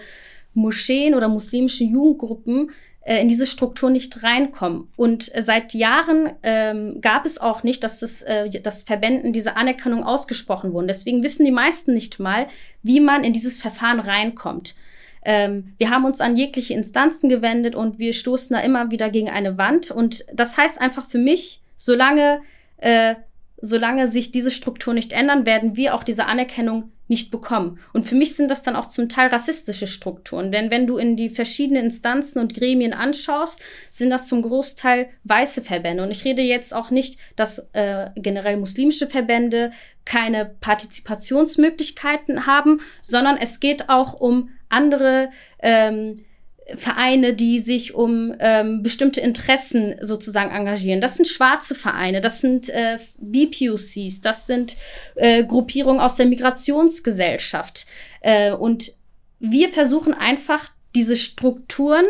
Moscheen 0.56 1.14
oder 1.14 1.28
muslimische 1.28 1.84
Jugendgruppen 1.84 2.72
äh, 3.02 3.22
in 3.22 3.28
diese 3.28 3.46
Struktur 3.46 3.92
nicht 3.92 4.24
reinkommen. 4.24 4.88
Und 4.96 5.34
äh, 5.36 5.44
seit 5.44 5.76
Jahren 5.76 6.32
ähm, 6.42 7.02
gab 7.02 7.26
es 7.26 7.40
auch 7.40 7.62
nicht, 7.62 7.84
dass, 7.84 8.00
das, 8.00 8.24
äh, 8.24 8.50
dass 8.62 8.82
Verbänden 8.82 9.32
diese 9.32 9.58
Anerkennung 9.58 10.04
ausgesprochen 10.04 10.74
wurden. 10.74 10.88
Deswegen 10.88 11.22
wissen 11.22 11.46
die 11.46 11.52
meisten 11.52 11.94
nicht 11.94 12.20
mal, 12.20 12.48
wie 12.82 13.00
man 13.00 13.24
in 13.24 13.34
dieses 13.34 13.62
Verfahren 13.62 14.00
reinkommt. 14.00 14.76
Ähm, 15.24 15.74
wir 15.78 15.92
haben 15.92 16.06
uns 16.06 16.20
an 16.20 16.36
jegliche 16.36 16.74
Instanzen 16.74 17.30
gewendet 17.30 17.76
und 17.76 18.00
wir 18.00 18.14
stoßen 18.14 18.56
da 18.56 18.62
immer 18.62 18.90
wieder 18.90 19.12
gegen 19.12 19.30
eine 19.30 19.58
Wand. 19.60 19.92
Und 19.92 20.26
das 20.34 20.58
heißt 20.58 20.82
einfach 20.82 21.08
für 21.08 21.20
mich, 21.20 21.62
solange, 21.78 22.42
äh, 22.78 23.16
solange 23.62 24.08
sich 24.08 24.32
diese 24.32 24.52
Struktur 24.52 24.96
nicht 24.96 25.14
ändern, 25.14 25.46
werden 25.46 25.76
wir 25.76 25.94
auch 25.94 26.04
diese 26.04 26.26
Anerkennung 26.26 26.92
nicht 27.08 27.32
bekommen. 27.32 27.80
Und 27.94 28.08
für 28.08 28.16
mich 28.16 28.36
sind 28.36 28.50
das 28.50 28.64
dann 28.64 28.76
auch 28.76 28.88
zum 28.88 29.10
Teil 29.10 29.30
rassistische 29.30 29.88
Strukturen. 29.88 30.52
Denn 30.52 30.72
wenn 30.72 30.88
du 30.88 30.98
in 30.98 31.16
die 31.16 31.30
verschiedenen 31.30 31.86
Instanzen 31.86 32.40
und 32.40 32.54
Gremien 32.54 32.94
anschaust, 32.94 33.62
sind 33.90 34.10
das 34.10 34.28
zum 34.28 34.42
Großteil 34.42 35.10
weiße 35.24 35.62
Verbände. 35.62 36.04
Und 36.04 36.12
ich 36.12 36.26
rede 36.26 36.42
jetzt 36.42 36.74
auch 36.74 36.90
nicht, 36.90 37.20
dass 37.36 37.70
äh, 37.74 38.10
generell 38.16 38.58
muslimische 38.58 39.08
Verbände 39.08 39.72
keine 40.04 40.46
Partizipationsmöglichkeiten 40.46 42.46
haben, 42.46 42.82
sondern 43.02 43.38
es 43.38 43.60
geht 43.60 43.90
auch 43.90 44.14
um 44.14 44.50
andere 44.70 45.30
ähm, 45.60 46.26
Vereine, 46.74 47.34
die 47.34 47.60
sich 47.60 47.94
um 47.94 48.34
ähm, 48.40 48.82
bestimmte 48.82 49.22
Interessen 49.22 49.96
sozusagen 50.02 50.52
engagieren. 50.52 51.00
Das 51.00 51.16
sind 51.16 51.28
schwarze 51.28 51.76
Vereine, 51.76 52.22
das 52.22 52.42
sind 52.42 52.70
äh, 52.70 52.98
BPUCs, 53.20 54.22
das 54.22 54.48
sind 54.48 54.76
äh, 55.16 55.44
Gruppierungen 55.44 56.02
aus 56.02 56.16
der 56.16 56.26
Migrationsgesellschaft. 56.26 57.86
Äh, 58.22 58.52
und 58.52 58.94
wir 59.40 59.70
versuchen 59.70 60.14
einfach, 60.14 60.72
diese 60.96 61.18
Strukturen 61.18 62.06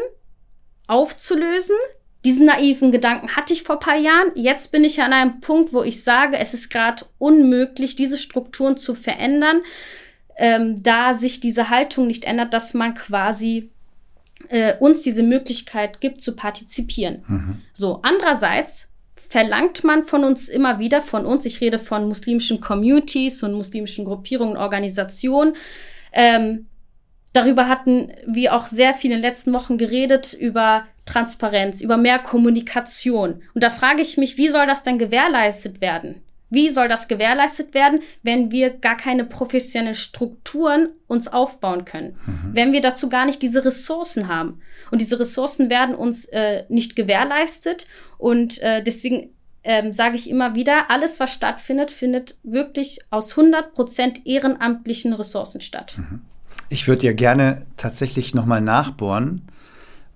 aufzulösen. 0.87 1.75
Diesen 2.23 2.45
naiven 2.45 2.91
Gedanken 2.91 3.35
hatte 3.35 3.53
ich 3.53 3.63
vor 3.63 3.79
paar 3.79 3.97
Jahren. 3.97 4.31
Jetzt 4.35 4.71
bin 4.71 4.83
ich 4.83 5.01
an 5.01 5.13
einem 5.13 5.41
Punkt, 5.41 5.73
wo 5.73 5.83
ich 5.83 6.03
sage, 6.03 6.37
es 6.37 6.53
ist 6.53 6.69
gerade 6.69 7.05
unmöglich, 7.17 7.95
diese 7.95 8.17
Strukturen 8.17 8.77
zu 8.77 8.95
verändern, 8.95 9.61
ähm, 10.37 10.81
da 10.81 11.13
sich 11.13 11.39
diese 11.39 11.69
Haltung 11.69 12.07
nicht 12.07 12.25
ändert, 12.25 12.53
dass 12.53 12.73
man 12.73 12.93
quasi 12.93 13.71
äh, 14.49 14.75
uns 14.79 15.01
diese 15.01 15.23
Möglichkeit 15.23 16.01
gibt 16.01 16.21
zu 16.21 16.35
partizipieren. 16.35 17.23
Mhm. 17.27 17.61
So, 17.73 17.99
andererseits 18.03 18.89
verlangt 19.29 19.83
man 19.83 20.05
von 20.05 20.23
uns 20.23 20.49
immer 20.49 20.79
wieder, 20.79 21.01
von 21.01 21.25
uns, 21.25 21.45
ich 21.45 21.61
rede 21.61 21.79
von 21.79 22.07
muslimischen 22.07 22.61
Communities 22.61 23.43
und 23.43 23.53
muslimischen 23.53 24.05
Gruppierungen, 24.05 24.57
Organisationen, 24.57 25.55
ähm, 26.13 26.67
darüber 27.33 27.67
hatten 27.67 28.11
wir 28.25 28.55
auch 28.55 28.67
sehr 28.67 28.93
viel 28.93 29.11
in 29.11 29.17
den 29.17 29.23
letzten 29.23 29.53
Wochen 29.53 29.77
geredet, 29.77 30.33
über 30.33 30.85
Transparenz, 31.05 31.81
über 31.81 31.97
mehr 31.97 32.19
Kommunikation. 32.19 33.41
Und 33.53 33.63
da 33.63 33.69
frage 33.69 34.01
ich 34.01 34.17
mich, 34.17 34.37
wie 34.37 34.47
soll 34.47 34.65
das 34.65 34.83
denn 34.83 34.97
gewährleistet 34.97 35.81
werden? 35.81 36.21
Wie 36.49 36.69
soll 36.69 36.87
das 36.87 37.07
gewährleistet 37.07 37.73
werden, 37.73 38.01
wenn 38.21 38.51
wir 38.51 38.69
gar 38.69 38.95
keine 38.95 39.25
professionellen 39.25 39.95
Strukturen 39.95 40.89
uns 41.07 41.27
aufbauen 41.27 41.85
können? 41.85 42.17
Mhm. 42.25 42.49
Wenn 42.53 42.73
wir 42.73 42.81
dazu 42.81 43.09
gar 43.09 43.25
nicht 43.25 43.41
diese 43.41 43.65
Ressourcen 43.65 44.27
haben. 44.27 44.61
Und 44.91 45.01
diese 45.01 45.19
Ressourcen 45.19 45.69
werden 45.69 45.95
uns 45.95 46.25
äh, 46.25 46.63
nicht 46.69 46.95
gewährleistet. 46.95 47.87
Und 48.17 48.59
äh, 48.61 48.83
deswegen 48.83 49.29
ähm, 49.63 49.91
sage 49.91 50.15
ich 50.15 50.29
immer 50.29 50.53
wieder, 50.53 50.91
alles, 50.91 51.19
was 51.19 51.33
stattfindet, 51.33 51.89
findet 51.89 52.37
wirklich 52.43 52.99
aus 53.09 53.31
100 53.31 53.73
Prozent 53.73 54.25
ehrenamtlichen 54.27 55.13
Ressourcen 55.13 55.61
statt. 55.61 55.95
Mhm. 55.97 56.21
Ich 56.69 56.87
würde 56.87 57.05
ja 57.05 57.13
gerne 57.13 57.65
tatsächlich 57.77 58.33
nochmal 58.33 58.61
nachbohren, 58.61 59.41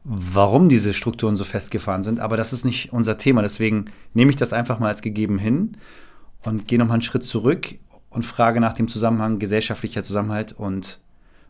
warum 0.04 0.70
diese 0.70 0.94
Strukturen 0.94 1.36
so 1.36 1.44
festgefahren 1.44 2.04
sind, 2.04 2.20
aber 2.20 2.38
das 2.38 2.54
ist 2.54 2.66
nicht 2.66 2.94
unser 2.94 3.18
Thema. 3.18 3.42
Deswegen 3.42 3.92
nehme 4.14 4.32
ich 4.32 4.38
das 4.38 4.54
einfach 4.54 4.80
mal 4.80 4.88
als 4.88 5.02
gegeben 5.02 5.38
hin 5.38 5.78
und 6.44 6.68
gehe 6.68 6.80
nochmal 6.80 6.96
einen 6.96 7.02
Schritt 7.02 7.24
zurück 7.24 7.76
und 8.10 8.26
frage 8.26 8.60
nach 8.60 8.74
dem 8.74 8.88
Zusammenhang 8.88 9.40
gesellschaftlicher 9.40 10.04
Zusammenhalt 10.04 10.54
und 10.54 11.00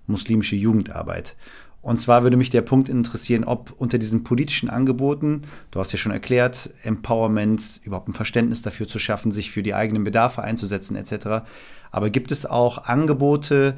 muslimische 0.08 0.56
Jugendarbeit. 0.56 1.36
Und 1.82 1.98
zwar 1.98 2.24
würde 2.24 2.36
mich 2.36 2.50
der 2.50 2.62
Punkt 2.62 2.90
interessieren, 2.90 3.46
ob 3.46 3.74
unter 3.78 3.98
diesen 3.98 4.24
politischen 4.24 4.70
Angeboten, 4.70 5.44
du 5.72 5.80
hast 5.80 5.94
ja 5.94 5.98
schon 5.98 6.12
erklärt, 6.12 6.72
Empowerment, 6.84 7.80
überhaupt 7.84 8.10
ein 8.10 8.14
Verständnis 8.14 8.62
dafür 8.62 8.88
zu 8.88 9.00
schaffen, 9.00 9.32
sich 9.32 9.50
für 9.52 9.64
die 9.64 9.74
eigenen 9.74 10.04
Bedarfe 10.04 10.42
einzusetzen 10.42 10.98
etc. 10.98 11.46
Aber 11.92 12.10
gibt 12.10 12.32
es 12.32 12.46
auch 12.46 12.86
Angebote, 12.86 13.76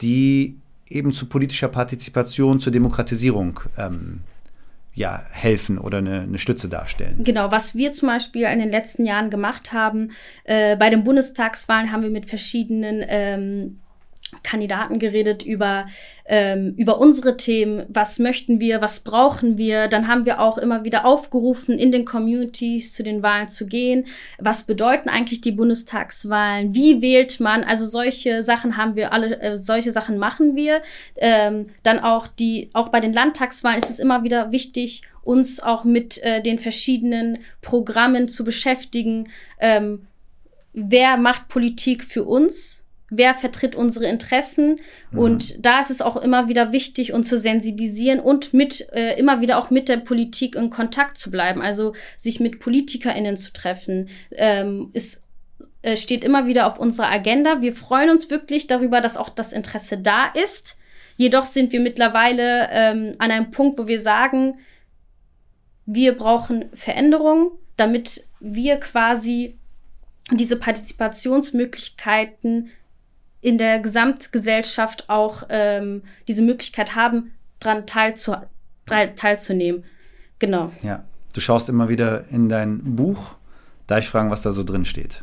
die 0.00 0.56
eben 0.88 1.12
zu 1.12 1.26
politischer 1.26 1.68
Partizipation, 1.68 2.58
zur 2.58 2.72
Demokratisierung 2.72 3.60
ähm, 3.76 4.20
ja, 4.96 5.20
helfen 5.30 5.76
oder 5.78 5.98
eine, 5.98 6.22
eine, 6.22 6.38
Stütze 6.38 6.70
darstellen. 6.70 7.22
Genau, 7.22 7.52
was 7.52 7.76
wir 7.76 7.92
zum 7.92 8.08
Beispiel 8.08 8.46
in 8.46 8.58
den 8.58 8.70
letzten 8.70 9.04
Jahren 9.04 9.28
gemacht 9.28 9.74
haben, 9.74 10.12
äh, 10.44 10.74
bei 10.74 10.88
den 10.88 11.04
Bundestagswahlen 11.04 11.92
haben 11.92 12.02
wir 12.02 12.10
mit 12.10 12.26
verschiedenen 12.26 13.04
ähm, 13.06 13.80
Kandidaten 14.42 14.98
geredet 14.98 15.42
über, 15.42 15.86
ähm, 16.26 16.74
über 16.76 16.98
unsere 16.98 17.36
Themen, 17.36 17.84
was 17.88 18.18
möchten 18.18 18.60
wir, 18.60 18.80
was 18.80 19.00
brauchen 19.00 19.58
wir. 19.58 19.88
Dann 19.88 20.08
haben 20.08 20.26
wir 20.26 20.40
auch 20.40 20.58
immer 20.58 20.84
wieder 20.84 21.04
aufgerufen, 21.04 21.78
in 21.78 21.92
den 21.92 22.04
Communities 22.04 22.92
zu 22.94 23.02
den 23.02 23.22
Wahlen 23.22 23.48
zu 23.48 23.66
gehen. 23.66 24.06
Was 24.38 24.64
bedeuten 24.64 25.08
eigentlich 25.08 25.40
die 25.40 25.52
Bundestagswahlen? 25.52 26.74
Wie 26.74 27.02
wählt 27.02 27.40
man? 27.40 27.64
Also 27.64 27.86
solche 27.86 28.42
Sachen 28.42 28.76
haben 28.76 28.96
wir 28.96 29.12
alle, 29.12 29.40
äh, 29.40 29.56
solche 29.56 29.92
Sachen 29.92 30.18
machen 30.18 30.56
wir. 30.56 30.82
Ähm, 31.16 31.66
dann 31.82 31.98
auch 32.00 32.26
die, 32.26 32.70
auch 32.72 32.88
bei 32.88 33.00
den 33.00 33.12
Landtagswahlen 33.12 33.78
ist 33.78 33.90
es 33.90 33.98
immer 33.98 34.22
wieder 34.24 34.52
wichtig, 34.52 35.02
uns 35.26 35.60
auch 35.60 35.84
mit 35.84 36.22
äh, 36.22 36.40
den 36.40 36.58
verschiedenen 36.58 37.38
Programmen 37.60 38.28
zu 38.28 38.44
beschäftigen. 38.44 39.28
Ähm, 39.60 40.06
wer 40.72 41.16
macht 41.16 41.48
Politik 41.48 42.04
für 42.04 42.24
uns? 42.24 42.85
Wer 43.10 43.34
vertritt 43.34 43.74
unsere 43.74 44.06
Interessen. 44.06 44.76
Mhm. 45.10 45.18
Und 45.18 45.64
da 45.64 45.80
ist 45.80 45.90
es 45.90 46.00
auch 46.00 46.16
immer 46.16 46.48
wieder 46.48 46.72
wichtig, 46.72 47.12
uns 47.12 47.28
zu 47.28 47.38
sensibilisieren 47.38 48.20
und 48.20 48.52
mit 48.52 48.88
äh, 48.92 49.18
immer 49.18 49.40
wieder 49.40 49.58
auch 49.58 49.70
mit 49.70 49.88
der 49.88 49.98
Politik 49.98 50.56
in 50.56 50.70
Kontakt 50.70 51.18
zu 51.18 51.30
bleiben. 51.30 51.62
Also 51.62 51.94
sich 52.16 52.40
mit 52.40 52.58
PolitikerInnen 52.58 53.36
zu 53.36 53.52
treffen, 53.52 54.08
ähm, 54.32 54.90
ist 54.92 55.22
äh, 55.82 55.96
steht 55.96 56.24
immer 56.24 56.48
wieder 56.48 56.66
auf 56.66 56.80
unserer 56.80 57.10
Agenda. 57.10 57.62
Wir 57.62 57.72
freuen 57.72 58.10
uns 58.10 58.28
wirklich 58.28 58.66
darüber, 58.66 59.00
dass 59.00 59.16
auch 59.16 59.28
das 59.28 59.52
Interesse 59.52 59.98
da 59.98 60.26
ist. 60.26 60.76
Jedoch 61.16 61.46
sind 61.46 61.72
wir 61.72 61.80
mittlerweile 61.80 62.68
ähm, 62.72 63.14
an 63.18 63.30
einem 63.30 63.52
Punkt, 63.52 63.78
wo 63.78 63.86
wir 63.86 64.00
sagen, 64.00 64.58
wir 65.86 66.16
brauchen 66.16 66.66
Veränderungen, 66.74 67.52
damit 67.76 68.24
wir 68.40 68.80
quasi 68.80 69.56
diese 70.32 70.58
Partizipationsmöglichkeiten 70.58 72.70
in 73.46 73.58
der 73.58 73.78
Gesamtgesellschaft 73.78 75.08
auch 75.08 75.44
ähm, 75.50 76.02
diese 76.26 76.42
Möglichkeit 76.42 76.96
haben, 76.96 77.30
daran 77.60 77.86
teilzu 77.86 78.34
teilzunehmen. 78.86 79.84
Genau. 80.40 80.72
Ja, 80.82 81.04
du 81.32 81.40
schaust 81.40 81.68
immer 81.68 81.88
wieder 81.88 82.24
in 82.30 82.48
dein 82.48 82.96
Buch. 82.96 83.36
Darf 83.86 84.00
ich 84.00 84.08
fragen, 84.08 84.32
was 84.32 84.42
da 84.42 84.50
so 84.50 84.64
drin 84.64 84.84
steht? 84.84 85.22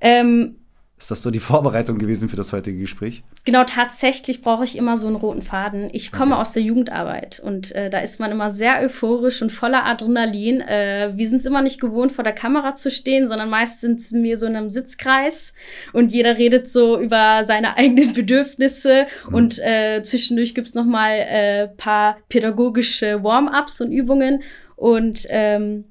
Ähm, 0.00 0.56
ist 0.96 1.10
das 1.10 1.22
so 1.22 1.30
die 1.30 1.40
Vorbereitung 1.40 1.98
gewesen 1.98 2.28
für 2.28 2.36
das 2.36 2.52
heutige 2.52 2.78
Gespräch? 2.78 3.22
Genau, 3.44 3.64
tatsächlich 3.64 4.42
brauche 4.42 4.64
ich 4.64 4.76
immer 4.76 4.96
so 4.96 5.06
einen 5.06 5.16
roten 5.16 5.42
Faden. 5.42 5.90
Ich 5.92 6.12
komme 6.12 6.32
okay. 6.32 6.40
aus 6.40 6.52
der 6.52 6.62
Jugendarbeit 6.62 7.40
und 7.40 7.72
äh, 7.72 7.90
da 7.90 7.98
ist 7.98 8.20
man 8.20 8.30
immer 8.30 8.50
sehr 8.50 8.80
euphorisch 8.80 9.42
und 9.42 9.50
voller 9.50 9.84
Adrenalin. 9.84 10.60
Äh, 10.60 11.12
wir 11.14 11.28
sind 11.28 11.38
es 11.38 11.46
immer 11.46 11.62
nicht 11.62 11.80
gewohnt, 11.80 12.12
vor 12.12 12.24
der 12.24 12.32
Kamera 12.32 12.74
zu 12.74 12.90
stehen, 12.90 13.28
sondern 13.28 13.50
meist 13.50 13.80
sind 13.80 14.00
wir 14.12 14.38
so 14.38 14.46
in 14.46 14.56
einem 14.56 14.70
Sitzkreis 14.70 15.54
und 15.92 16.12
jeder 16.12 16.38
redet 16.38 16.68
so 16.68 16.98
über 17.00 17.44
seine 17.44 17.76
eigenen 17.76 18.12
Bedürfnisse 18.12 19.06
mhm. 19.28 19.34
und 19.34 19.58
äh, 19.58 20.02
zwischendurch 20.02 20.54
gibt's 20.54 20.74
noch 20.74 20.86
mal 20.86 21.12
äh, 21.12 21.68
paar 21.68 22.18
pädagogische 22.28 23.22
Warm-ups 23.22 23.80
und 23.80 23.92
Übungen 23.92 24.42
und 24.76 25.26
ähm, 25.28 25.84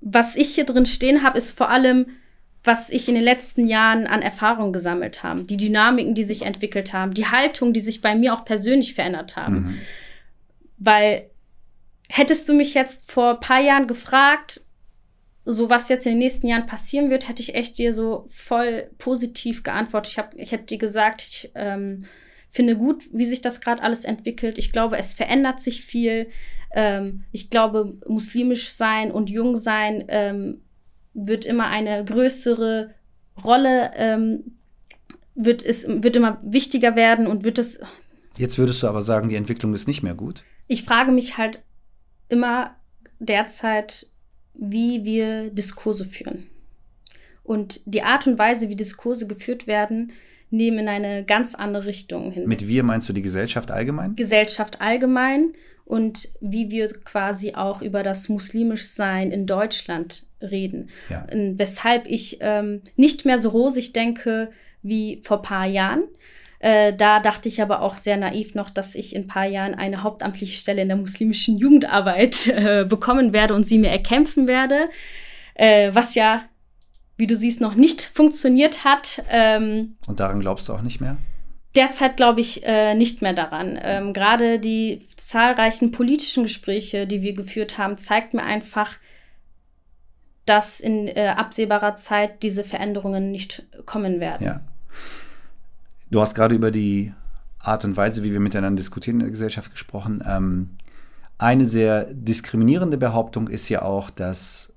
was 0.00 0.36
ich 0.36 0.54
hier 0.54 0.64
drin 0.64 0.86
stehen 0.86 1.22
habe, 1.22 1.38
ist 1.38 1.56
vor 1.56 1.70
allem 1.70 2.06
was 2.64 2.88
ich 2.88 3.08
in 3.08 3.14
den 3.14 3.24
letzten 3.24 3.66
Jahren 3.66 4.06
an 4.06 4.22
Erfahrung 4.22 4.72
gesammelt 4.72 5.22
habe, 5.22 5.44
die 5.44 5.58
Dynamiken, 5.58 6.14
die 6.14 6.22
sich 6.22 6.42
entwickelt 6.42 6.94
haben, 6.94 7.12
die 7.12 7.26
Haltung, 7.26 7.74
die 7.74 7.80
sich 7.80 8.00
bei 8.00 8.14
mir 8.14 8.32
auch 8.32 8.46
persönlich 8.46 8.94
verändert 8.94 9.36
haben. 9.36 9.54
Mhm. 9.54 9.78
Weil 10.78 11.30
hättest 12.08 12.48
du 12.48 12.54
mich 12.54 12.72
jetzt 12.72 13.12
vor 13.12 13.34
ein 13.34 13.40
paar 13.40 13.60
Jahren 13.60 13.86
gefragt, 13.86 14.62
so 15.44 15.68
was 15.68 15.90
jetzt 15.90 16.06
in 16.06 16.12
den 16.12 16.20
nächsten 16.20 16.46
Jahren 16.46 16.66
passieren 16.66 17.10
wird, 17.10 17.28
hätte 17.28 17.42
ich 17.42 17.54
echt 17.54 17.76
dir 17.76 17.92
so 17.92 18.26
voll 18.30 18.90
positiv 18.96 19.62
geantwortet. 19.62 20.12
Ich, 20.12 20.18
hab, 20.18 20.34
ich 20.34 20.52
hätte 20.52 20.64
dir 20.64 20.78
gesagt, 20.78 21.22
ich 21.22 21.52
ähm, 21.54 22.04
finde 22.48 22.76
gut, 22.76 23.04
wie 23.12 23.26
sich 23.26 23.42
das 23.42 23.60
gerade 23.60 23.82
alles 23.82 24.06
entwickelt. 24.06 24.56
Ich 24.56 24.72
glaube, 24.72 24.96
es 24.96 25.12
verändert 25.12 25.60
sich 25.60 25.84
viel. 25.84 26.28
Ähm, 26.74 27.24
ich 27.30 27.50
glaube, 27.50 27.92
muslimisch 28.06 28.70
sein 28.70 29.10
und 29.10 29.28
jung 29.28 29.54
sein 29.54 30.04
ähm, 30.08 30.62
wird 31.14 31.44
immer 31.44 31.68
eine 31.68 32.04
größere 32.04 32.90
Rolle, 33.42 33.92
ähm, 33.96 34.56
wird 35.34 35.62
es 35.62 35.86
wird 35.88 36.16
immer 36.16 36.40
wichtiger 36.42 36.96
werden 36.96 37.26
und 37.26 37.44
wird 37.44 37.58
es. 37.58 37.80
Jetzt 38.36 38.58
würdest 38.58 38.82
du 38.82 38.88
aber 38.88 39.02
sagen, 39.02 39.28
die 39.28 39.36
Entwicklung 39.36 39.74
ist 39.74 39.88
nicht 39.88 40.02
mehr 40.02 40.14
gut. 40.14 40.44
Ich 40.66 40.82
frage 40.82 41.12
mich 41.12 41.38
halt 41.38 41.62
immer 42.28 42.76
derzeit, 43.18 44.08
wie 44.54 45.04
wir 45.04 45.50
Diskurse 45.50 46.04
führen. 46.04 46.48
Und 47.42 47.80
die 47.84 48.02
Art 48.02 48.26
und 48.26 48.38
Weise, 48.38 48.68
wie 48.68 48.76
Diskurse 48.76 49.26
geführt 49.26 49.66
werden, 49.66 50.12
nehmen 50.50 50.80
in 50.80 50.88
eine 50.88 51.24
ganz 51.24 51.54
andere 51.54 51.84
Richtung 51.86 52.30
hin. 52.30 52.48
Mit 52.48 52.66
wir 52.66 52.82
meinst 52.82 53.08
du 53.08 53.12
die 53.12 53.22
Gesellschaft 53.22 53.70
allgemein? 53.70 54.16
Gesellschaft 54.16 54.80
allgemein 54.80 55.52
und 55.84 56.28
wie 56.40 56.70
wir 56.70 56.88
quasi 56.88 57.54
auch 57.54 57.82
über 57.82 58.02
das 58.02 58.28
muslimisch 58.28 58.86
Sein 58.86 59.30
in 59.30 59.46
Deutschland 59.46 60.26
reden. 60.44 60.90
Ja. 61.08 61.26
Weshalb 61.30 62.06
ich 62.06 62.38
ähm, 62.40 62.82
nicht 62.96 63.24
mehr 63.24 63.38
so 63.38 63.50
rosig 63.50 63.92
denke 63.92 64.50
wie 64.82 65.20
vor 65.24 65.42
paar 65.42 65.66
Jahren. 65.66 66.04
Äh, 66.58 66.94
da 66.94 67.20
dachte 67.20 67.48
ich 67.48 67.60
aber 67.60 67.82
auch 67.82 67.96
sehr 67.96 68.16
naiv 68.16 68.54
noch, 68.54 68.70
dass 68.70 68.94
ich 68.94 69.14
in 69.14 69.22
ein 69.22 69.28
paar 69.28 69.46
Jahren 69.46 69.74
eine 69.74 70.02
hauptamtliche 70.02 70.54
Stelle 70.54 70.82
in 70.82 70.88
der 70.88 70.96
muslimischen 70.96 71.58
Jugendarbeit 71.58 72.46
äh, 72.48 72.84
bekommen 72.88 73.32
werde 73.32 73.54
und 73.54 73.64
sie 73.64 73.78
mir 73.78 73.90
erkämpfen 73.90 74.46
werde. 74.46 74.88
Äh, 75.54 75.94
was 75.94 76.14
ja, 76.14 76.42
wie 77.16 77.26
du 77.26 77.36
siehst, 77.36 77.60
noch 77.60 77.74
nicht 77.74 78.10
funktioniert 78.14 78.84
hat. 78.84 79.22
Ähm, 79.30 79.96
und 80.06 80.20
daran 80.20 80.40
glaubst 80.40 80.68
du 80.68 80.72
auch 80.72 80.82
nicht 80.82 81.00
mehr? 81.00 81.16
derzeit 81.76 82.16
glaube 82.16 82.40
ich 82.40 82.64
äh, 82.64 82.94
nicht 82.94 83.22
mehr 83.22 83.32
daran. 83.32 83.78
Ähm, 83.82 84.12
Gerade 84.12 84.58
die 84.58 85.00
zahlreichen 85.16 85.90
politischen 85.90 86.44
Gespräche, 86.44 87.06
die 87.06 87.22
wir 87.22 87.34
geführt 87.34 87.78
haben, 87.78 87.98
zeigt 87.98 88.34
mir 88.34 88.42
einfach, 88.42 88.96
dass 90.46 90.80
in 90.80 91.08
äh, 91.08 91.34
absehbarer 91.36 91.94
Zeit 91.94 92.42
diese 92.42 92.64
Veränderungen 92.64 93.30
nicht 93.30 93.66
kommen 93.86 94.20
werden. 94.20 94.44
Ja. 94.44 94.60
Du 96.10 96.20
hast 96.20 96.34
gerade 96.34 96.54
über 96.54 96.70
die 96.70 97.12
Art 97.58 97.84
und 97.84 97.96
Weise, 97.96 98.22
wie 98.22 98.32
wir 98.32 98.40
miteinander 98.40 98.76
diskutieren 98.76 99.16
in 99.16 99.20
der 99.20 99.30
Gesellschaft 99.30 99.70
gesprochen. 99.70 100.22
Ähm, 100.26 100.70
eine 101.38 101.66
sehr 101.66 102.12
diskriminierende 102.12 102.98
Behauptung 102.98 103.48
ist 103.48 103.68
ja 103.68 103.82
auch, 103.82 104.10
dass 104.10 104.70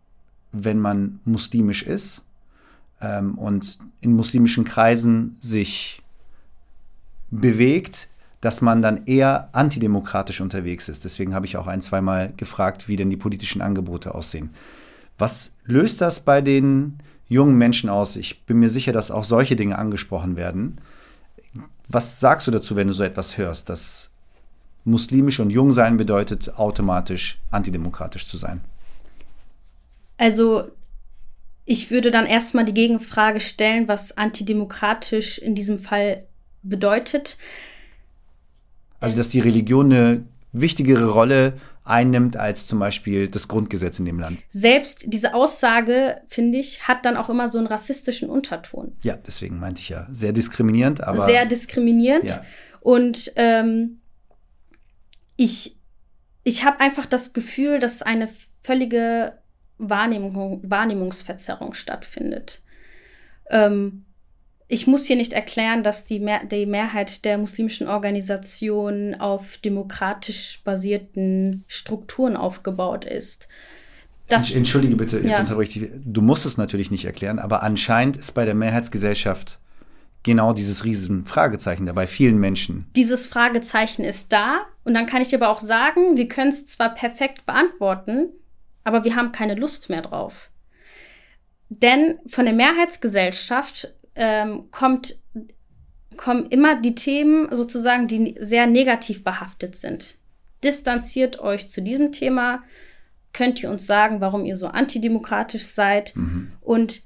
wenn 0.51 0.80
man 0.80 1.19
muslimisch 1.25 1.84
ist 1.84 2.23
ähm, 3.01 3.38
und 3.38 3.77
in 4.01 4.13
muslimischen 4.13 4.63
Kreisen 4.63 5.38
sich 5.39 6.01
bewegt, 7.30 8.08
dass 8.41 8.62
man 8.62 8.82
dann 8.82 9.06
eher 9.06 9.49
antidemokratisch 9.51 10.41
unterwegs 10.41 10.89
ist. 10.89 11.03
Deswegen 11.03 11.34
habe 11.34 11.45
ich 11.45 11.58
auch 11.58 11.67
ein, 11.67 11.82
zweimal 11.82 12.34
gefragt, 12.38 12.88
wie 12.88 12.95
denn 12.95 13.10
die 13.10 13.17
politischen 13.17 13.62
Angebote 13.62 14.15
aussehen. 14.15 14.51
Was 15.17 15.56
löst 15.65 16.01
das 16.01 16.19
bei 16.19 16.41
den 16.41 16.99
jungen 17.27 17.58
Menschen 17.58 17.89
aus? 17.89 18.15
Ich 18.15 18.45
bin 18.45 18.60
mir 18.60 18.69
sicher, 18.69 18.93
dass 18.93 19.12
auch 19.12 19.23
solche 19.23 19.56
Dinge 19.56 19.77
angesprochen 19.77 20.36
werden. 20.36 20.80
Was 21.88 22.19
sagst 22.19 22.47
du 22.47 22.51
dazu, 22.51 22.75
wenn 22.75 22.88
du 22.88 22.93
so 22.93 23.03
etwas 23.03 23.38
hörst, 23.38 23.69
dass 23.69 24.10
muslimisch 24.84 25.39
und 25.39 25.49
jung 25.49 25.71
sein 25.71 25.97
bedeutet, 25.97 26.58
automatisch 26.58 27.39
antidemokratisch 27.51 28.27
zu 28.27 28.38
sein? 28.38 28.62
Also 30.17 30.71
ich 31.65 31.91
würde 31.91 32.12
dann 32.12 32.25
erstmal 32.25 32.65
die 32.65 32.73
Gegenfrage 32.73 33.39
stellen, 33.39 33.88
was 33.88 34.17
antidemokratisch 34.17 35.38
in 35.38 35.56
diesem 35.56 35.80
Fall 35.80 36.23
bedeutet. 36.63 37.38
Also 38.99 39.17
dass 39.17 39.30
die 39.30 39.41
Religion 39.41 39.91
eine 39.91 40.23
wichtigere 40.53 41.10
Rolle 41.10 41.53
einnimmt 41.89 42.38
als 42.38 42.67
zum 42.67 42.80
Beispiel 42.80 43.28
das 43.28 43.47
Grundgesetz 43.47 44.00
in 44.00 44.06
dem 44.06 44.19
Land. 44.19 44.43
Selbst 44.50 45.06
diese 45.08 45.34
Aussage, 45.34 46.21
finde 46.28 46.58
ich, 46.58 46.88
hat 46.88 47.06
dann 47.06 47.17
auch 47.17 47.30
immer 47.30 47.47
so 47.47 47.58
einen 47.58 47.67
rassistischen 47.67 48.30
Unterton. 48.30 48.95
Ja, 49.04 49.15
deswegen 49.15 49.60
meinte 49.60 49.82
ich 49.82 49.89
ja, 49.89 50.08
sehr 50.12 50.32
diskriminierend, 50.32 51.04
aber. 51.04 51.26
Sehr 51.26 51.45
diskriminierend. 51.45 52.26
Ja. 52.26 52.43
Und 52.82 53.32
ähm, 53.36 54.00
ich, 55.36 55.78
ich 56.43 56.65
habe 56.65 56.80
einfach 56.80 57.06
das 57.06 57.34
Gefühl, 57.34 57.80
dass 57.80 58.02
eine 58.02 58.30
völlige 58.63 59.38
Wahrnehmung, 59.78 60.62
Wahrnehmungsverzerrung 60.69 61.73
stattfindet. 61.73 62.62
Ähm, 63.50 64.06
ich 64.67 64.86
muss 64.86 65.06
hier 65.06 65.15
nicht 65.15 65.34
erklären, 65.34 65.84
dass 65.84 66.03
die, 66.03 66.19
Mehr 66.19 66.43
die 66.45 66.65
Mehrheit 66.65 67.23
der 67.23 67.38
muslimischen 67.38 67.88
Organisationen 67.88 69.19
auf 69.19 69.58
demokratisch 69.58 70.62
basierten 70.63 71.63
Strukturen 71.67 72.36
aufgebaut 72.36 73.06
ist. 73.06 73.47
Das, 74.27 74.53
Entschuldige 74.53 74.97
bitte, 74.97 75.19
jetzt 75.19 75.30
ja. 75.30 75.39
unterbreche 75.39 75.86
ich. 75.86 75.91
Du 76.03 76.21
musst 76.21 76.45
es 76.45 76.58
natürlich 76.58 76.91
nicht 76.91 77.06
erklären, 77.06 77.39
aber 77.39 77.63
anscheinend 77.63 78.17
ist 78.17 78.34
bei 78.34 78.43
der 78.43 78.56
Mehrheitsgesellschaft 78.56 79.60
genau 80.23 80.51
dieses 80.51 80.84
riesen 80.84 81.25
Fragezeichen 81.25 81.86
da 81.86 81.93
bei 81.93 82.08
vielen 82.08 82.38
Menschen. 82.38 82.88
Dieses 82.97 83.25
Fragezeichen 83.25 84.03
ist 84.03 84.34
da 84.34 84.65
und 84.84 84.93
dann 84.93 85.06
kann 85.06 85.21
ich 85.21 85.30
dir 85.30 85.38
aber 85.38 85.49
auch 85.49 85.62
sagen, 85.62 86.17
wir 86.17 86.27
können 86.27 86.49
es 86.49 86.65
zwar 86.65 86.93
perfekt 86.93 87.45
beantworten, 87.45 88.34
aber 88.84 89.06
wir 89.06 89.15
haben 89.15 89.32
keine 89.32 89.56
Lust 89.56 89.89
mehr 89.89 90.01
drauf. 90.01 90.49
Denn 91.69 92.19
von 92.27 92.43
der 92.43 92.53
Mehrheitsgesellschaft 92.53 93.93
ähm, 94.17 94.69
kommt, 94.71 95.19
kommen 96.17 96.47
immer 96.47 96.75
die 96.82 96.95
Themen 96.95 97.47
sozusagen, 97.56 98.08
die 98.08 98.36
sehr 98.39 98.67
negativ 98.67 99.23
behaftet 99.23 99.75
sind. 99.75 100.17
Distanziert 100.63 101.39
euch 101.39 101.69
zu 101.69 101.82
diesem 101.82 102.12
Thema. 102.12 102.63
Könnt 103.32 103.62
ihr 103.62 103.69
uns 103.69 103.86
sagen, 103.86 104.19
warum 104.19 104.43
ihr 104.43 104.56
so 104.56 104.67
antidemokratisch 104.67 105.65
seid? 105.65 106.15
Mhm. 106.15 106.51
Und 106.62 107.03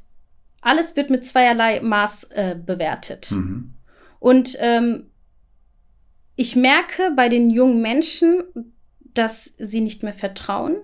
alles 0.62 0.96
wird 0.96 1.10
mit 1.10 1.26
zweierlei 1.26 1.82
Maß 1.82 2.26
äh, 2.32 2.56
bewertet. 2.56 3.32
Mhm. 3.32 3.74
Und 4.20 4.56
ähm, 4.60 5.12
ich 6.38 6.56
merke 6.56 7.12
bei 7.16 7.28
den 7.28 7.50
jungen 7.50 7.82
Menschen, 7.82 8.44
dass 9.14 9.54
sie 9.58 9.82
nicht 9.82 10.04
mehr 10.04 10.14
vertrauen, 10.14 10.78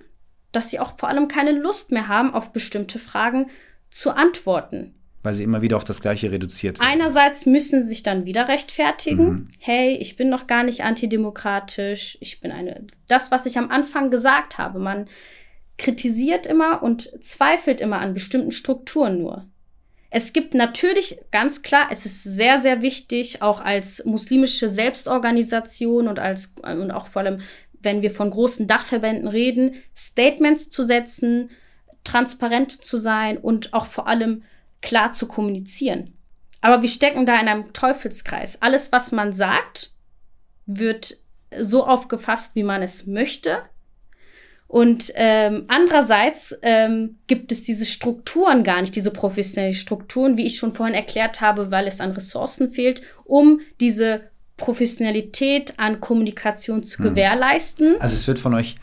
dass 0.52 0.72
sie 0.72 0.80
auch 0.80 0.98
vor 0.98 1.08
allem 1.08 1.30
keine 1.30 1.54
Lust 1.54 1.92
mehr 1.92 2.10
haben, 2.10 2.34
auf 2.34 2.52
bestimmte 2.52 3.00
Fragen 3.00 3.50
zu 3.90 4.12
antworten 4.12 4.97
weil 5.24 5.34
sie 5.34 5.44
immer 5.44 5.62
wieder 5.62 5.78
auf 5.78 5.84
das 5.84 6.02
Gleiche 6.02 6.32
reduziert 6.32 6.80
werden. 6.80 6.90
Einerseits 6.90 7.46
müssen 7.46 7.82
sie 7.82 7.88
sich 7.88 8.04
dann 8.04 8.26
wieder 8.26 8.48
rechtfertigen. 8.48 9.26
Mhm. 9.26 9.48
Hey, 9.60 9.96
ich 9.96 10.16
bin 10.16 10.32
doch 10.32 10.48
gar 10.48 10.64
nicht 10.64 10.84
antidemokratisch. 10.84 12.18
Ich 12.22 12.40
bin 12.40 12.52
eine. 12.52 12.86
Das, 13.08 13.32
was 13.32 13.46
ich 13.46 13.58
am 13.58 13.70
Anfang 13.70 14.12
gesagt 14.12 14.58
habe, 14.58 14.80
man 14.80 15.08
kritisiert 15.78 16.46
immer 16.46 16.82
und 16.82 17.12
zweifelt 17.22 17.82
immer 17.82 18.00
an 18.00 18.14
bestimmten 18.14 18.52
Strukturen 18.52 19.20
nur. 19.20 19.46
Es 20.10 20.34
gibt 20.34 20.54
natürlich 20.54 21.20
ganz 21.32 21.62
klar, 21.62 21.90
es 21.92 22.06
ist 22.06 22.24
sehr, 22.24 22.60
sehr 22.60 22.82
wichtig, 22.82 23.42
auch 23.42 23.60
als 23.60 24.04
muslimische 24.06 24.70
Selbstorganisation 24.70 26.08
und 26.08 26.18
als 26.18 26.54
und 26.64 26.92
auch 26.92 27.08
vor 27.08 27.24
allem, 27.24 27.42
wenn 27.82 28.02
wir 28.02 28.12
von 28.12 28.30
großen 28.30 28.68
Dachverbänden 28.68 29.28
reden, 29.28 29.76
Statements 29.96 30.70
zu 30.70 30.84
setzen, 30.84 31.50
transparent 32.04 32.72
zu 32.72 32.98
sein 32.98 33.38
und 33.38 33.74
auch 33.74 33.86
vor 33.86 34.08
allem 34.08 34.44
klar 34.82 35.12
zu 35.12 35.28
kommunizieren. 35.28 36.14
Aber 36.62 36.82
wir 36.82 36.90
stecken 36.90 37.26
da 37.26 37.40
in 37.40 37.48
einem 37.48 37.74
Teufelskreis. 37.74 38.62
Alles, 38.62 38.92
was 38.92 39.12
man 39.12 39.32
sagt, 39.32 39.94
wird 40.66 41.18
so 41.58 41.86
aufgefasst, 41.86 42.56
wie 42.56 42.64
man 42.64 42.82
es 42.82 43.08
möchte. 43.08 43.60
Und 44.68 45.14
ähm, 45.16 45.64
andererseits 45.70 46.54
ähm, 46.62 47.20
gibt 47.28 47.54
es 47.54 47.64
diese 47.64 47.86
Strukturen 47.86 48.66
gar 48.66 48.82
nicht, 48.82 48.96
diese 48.96 49.12
professionellen 49.12 49.74
Strukturen, 49.74 50.38
wie 50.38 50.46
ich 50.46 50.58
schon 50.58 50.74
vorhin 50.74 50.96
erklärt 50.96 51.40
habe, 51.40 51.72
weil 51.72 51.88
es 51.88 52.02
an 52.02 52.12
Ressourcen 52.12 52.70
fehlt, 52.70 53.02
um 53.24 53.62
diese 53.80 54.24
Professionalität 54.58 55.80
an 55.80 56.02
Kommunikation 56.02 56.84
zu 56.84 56.98
hm. 56.98 57.06
gewährleisten. 57.06 57.96
Also 58.02 58.16
es 58.16 58.28
wird 58.28 58.40
von 58.40 58.56
euch 58.56 58.76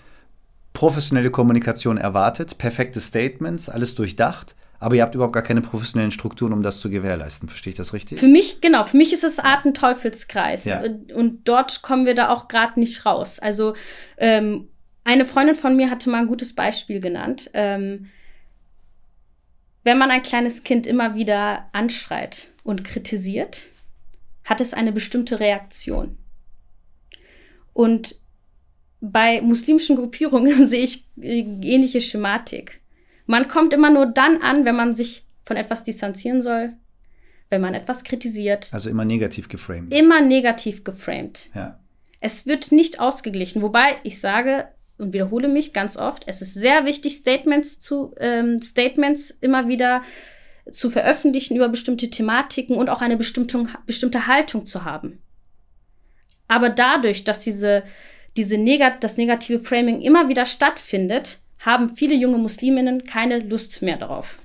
professionelle 0.72 1.30
Kommunikation 1.30 1.98
erwartet, 1.98 2.56
perfekte 2.56 3.00
Statements, 3.00 3.68
alles 3.68 3.94
durchdacht 3.94 4.54
aber 4.80 4.96
ihr 4.96 5.02
habt 5.02 5.14
überhaupt 5.14 5.34
gar 5.34 5.42
keine 5.42 5.60
professionellen 5.60 6.10
Strukturen, 6.10 6.52
um 6.52 6.62
das 6.62 6.80
zu 6.80 6.90
gewährleisten. 6.90 7.48
Verstehe 7.48 7.70
ich 7.70 7.76
das 7.76 7.92
richtig? 7.92 8.20
Für 8.20 8.28
mich, 8.28 8.60
genau, 8.60 8.84
für 8.84 8.96
mich 8.96 9.12
ist 9.12 9.24
es 9.24 9.38
Art 9.38 9.64
ein 9.64 9.74
Teufelskreis. 9.74 10.64
Ja. 10.64 10.82
Und 11.14 11.48
dort 11.48 11.82
kommen 11.82 12.06
wir 12.06 12.14
da 12.14 12.28
auch 12.28 12.48
gerade 12.48 12.78
nicht 12.78 13.06
raus. 13.06 13.38
Also 13.38 13.74
ähm, 14.16 14.68
eine 15.04 15.24
Freundin 15.24 15.54
von 15.54 15.76
mir 15.76 15.90
hatte 15.90 16.10
mal 16.10 16.18
ein 16.18 16.26
gutes 16.26 16.54
Beispiel 16.54 17.00
genannt. 17.00 17.50
Ähm, 17.54 18.10
wenn 19.84 19.98
man 19.98 20.10
ein 20.10 20.22
kleines 20.22 20.64
Kind 20.64 20.86
immer 20.86 21.14
wieder 21.14 21.68
anschreit 21.72 22.48
und 22.64 22.84
kritisiert, 22.84 23.68
hat 24.44 24.60
es 24.60 24.74
eine 24.74 24.92
bestimmte 24.92 25.40
Reaktion. 25.40 26.16
Und 27.74 28.18
bei 29.00 29.42
muslimischen 29.42 29.96
Gruppierungen 29.96 30.66
sehe 30.68 30.82
ich 30.82 31.06
ähnliche 31.20 32.00
Schematik. 32.00 32.80
Man 33.26 33.48
kommt 33.48 33.72
immer 33.72 33.90
nur 33.90 34.06
dann 34.06 34.42
an, 34.42 34.64
wenn 34.64 34.76
man 34.76 34.94
sich 34.94 35.26
von 35.44 35.56
etwas 35.56 35.84
distanzieren 35.84 36.42
soll, 36.42 36.74
wenn 37.50 37.60
man 37.60 37.74
etwas 37.74 38.04
kritisiert. 38.04 38.68
Also 38.72 38.90
immer 38.90 39.04
negativ 39.04 39.48
geframed. 39.48 39.92
Immer 39.92 40.20
negativ 40.20 40.84
geframed. 40.84 41.50
Ja. 41.54 41.78
Es 42.20 42.46
wird 42.46 42.72
nicht 42.72 43.00
ausgeglichen. 43.00 43.62
Wobei 43.62 43.96
ich 44.02 44.20
sage 44.20 44.68
und 44.96 45.12
wiederhole 45.12 45.48
mich 45.48 45.72
ganz 45.72 45.96
oft, 45.96 46.24
es 46.26 46.40
ist 46.40 46.54
sehr 46.54 46.86
wichtig, 46.86 47.16
Statements 47.16 47.78
zu 47.78 48.14
ähm, 48.18 48.62
Statements 48.62 49.30
immer 49.30 49.68
wieder 49.68 50.02
zu 50.70 50.88
veröffentlichen 50.88 51.56
über 51.56 51.68
bestimmte 51.68 52.08
Thematiken 52.08 52.76
und 52.76 52.88
auch 52.88 53.02
eine 53.02 53.16
bestimmte, 53.16 53.66
bestimmte 53.86 54.26
Haltung 54.26 54.66
zu 54.66 54.84
haben. 54.84 55.18
Aber 56.48 56.70
dadurch, 56.70 57.24
dass 57.24 57.40
diese, 57.40 57.82
diese 58.36 58.56
Negat 58.56 59.02
das 59.04 59.16
negative 59.16 59.62
Framing 59.62 60.00
immer 60.00 60.28
wieder 60.28 60.46
stattfindet, 60.46 61.40
haben 61.64 61.94
viele 61.94 62.14
junge 62.14 62.38
Musliminnen 62.38 63.04
keine 63.04 63.38
Lust 63.38 63.82
mehr 63.82 63.96
darauf. 63.96 64.38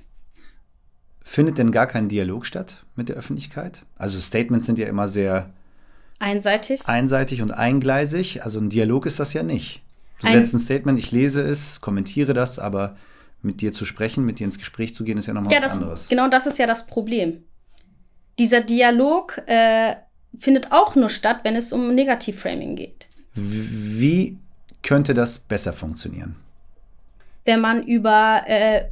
Findet 1.22 1.58
denn 1.58 1.70
gar 1.70 1.86
kein 1.86 2.08
Dialog 2.08 2.46
statt 2.46 2.84
mit 2.96 3.08
der 3.08 3.16
Öffentlichkeit? 3.16 3.82
Also 3.96 4.18
Statements 4.18 4.66
sind 4.66 4.78
ja 4.78 4.86
immer 4.88 5.06
sehr 5.06 5.50
einseitig. 6.18 6.86
Einseitig 6.86 7.42
und 7.42 7.52
eingleisig. 7.52 8.42
Also 8.42 8.58
ein 8.58 8.70
Dialog 8.70 9.06
ist 9.06 9.20
das 9.20 9.32
ja 9.32 9.42
nicht. 9.42 9.82
Du 10.20 10.26
ein 10.26 10.34
setzt 10.34 10.54
ein 10.54 10.58
Statement, 10.58 10.98
ich 10.98 11.12
lese 11.12 11.42
es, 11.42 11.80
kommentiere 11.80 12.34
das, 12.34 12.58
aber 12.58 12.96
mit 13.42 13.60
dir 13.60 13.72
zu 13.72 13.86
sprechen, 13.86 14.26
mit 14.26 14.38
dir 14.38 14.44
ins 14.44 14.58
Gespräch 14.58 14.94
zu 14.94 15.04
gehen, 15.04 15.16
ist 15.16 15.26
ja 15.26 15.32
nochmal 15.32 15.52
ja, 15.52 15.58
was 15.58 15.66
das, 15.66 15.76
anderes. 15.78 16.08
Genau 16.08 16.28
das 16.28 16.46
ist 16.46 16.58
ja 16.58 16.66
das 16.66 16.86
Problem. 16.86 17.44
Dieser 18.38 18.60
Dialog 18.60 19.40
äh, 19.46 19.94
findet 20.38 20.72
auch 20.72 20.94
nur 20.94 21.08
statt, 21.08 21.40
wenn 21.44 21.56
es 21.56 21.72
um 21.72 21.94
Negativframing 21.94 22.76
geht. 22.76 23.06
Wie 23.34 24.36
könnte 24.82 25.14
das 25.14 25.38
besser 25.38 25.72
funktionieren? 25.72 26.36
Wenn 27.44 27.60
man 27.60 27.86
über 27.86 28.42
äh, 28.46 28.84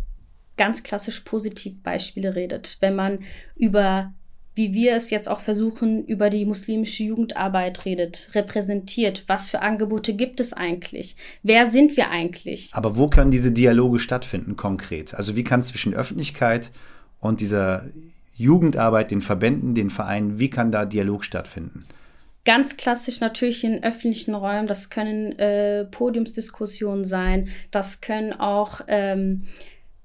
ganz 0.57 0.83
klassisch 0.83 1.21
Positivbeispiele 1.21 2.35
redet, 2.35 2.77
wenn 2.81 2.97
man 2.97 3.21
über 3.57 4.13
wie 4.59 4.75
wir 4.75 4.97
es 4.97 5.09
jetzt 5.11 5.29
auch 5.29 5.39
versuchen, 5.39 6.05
über 6.05 6.31
die 6.31 6.45
muslimische 6.45 7.05
Jugendarbeit 7.05 7.85
redet, 7.85 8.29
repräsentiert. 8.35 9.23
Was 9.29 9.49
für 9.49 9.63
Angebote 9.63 10.15
gibt 10.15 10.41
es 10.41 10.53
eigentlich? 10.53 11.15
Wer 11.45 11.65
sind 11.65 11.97
wir 11.97 12.11
eigentlich? 12.11 12.71
Aber 12.73 12.97
wo 12.97 13.09
können 13.09 13.31
diese 13.31 13.53
Dialoge 13.53 14.01
stattfinden 14.01 14.57
konkret? 14.57 15.15
Also 15.15 15.37
wie 15.37 15.45
kann 15.45 15.63
zwischen 15.63 15.95
Öffentlichkeit 15.95 16.73
und 17.21 17.41
dieser 17.41 17.87
Jugendarbeit, 18.35 19.13
den 19.13 19.23
Verbänden, 19.23 19.77
den 19.77 19.91
Vereinen, 19.91 20.41
wie 20.41 20.51
kann 20.51 20.73
da 20.73 20.85
Dialog 20.85 21.25
stattfinden? 21.25 21.87
Ganz 22.45 22.77
klassisch 22.77 23.21
natürlich 23.21 23.65
in 23.65 23.83
öffentlichen 23.83 24.35
Räumen. 24.35 24.67
Das 24.67 24.91
können 24.91 25.39
äh, 25.39 25.85
Podiumsdiskussionen 25.85 27.05
sein. 27.05 27.49
Das 27.71 28.01
können 28.01 28.33
auch 28.33 28.81
ähm, 28.87 29.45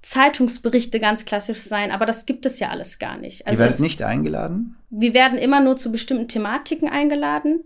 Zeitungsberichte 0.02 1.00
ganz 1.00 1.24
klassisch 1.26 1.62
sein, 1.62 1.92
aber 1.92 2.06
das 2.06 2.26
gibt 2.26 2.46
es 2.46 2.60
ja 2.60 2.70
alles 2.70 3.00
gar 3.00 3.18
nicht. 3.18 3.48
Also 3.48 3.58
Ihr 3.58 3.66
werdet 3.66 3.80
nicht 3.80 4.02
eingeladen? 4.02 4.76
Wir 4.90 5.14
werden 5.14 5.38
immer 5.38 5.62
nur 5.62 5.78
zu 5.78 5.92
bestimmten 5.92 6.28
Thematiken 6.28 6.90
eingeladen 6.90 7.64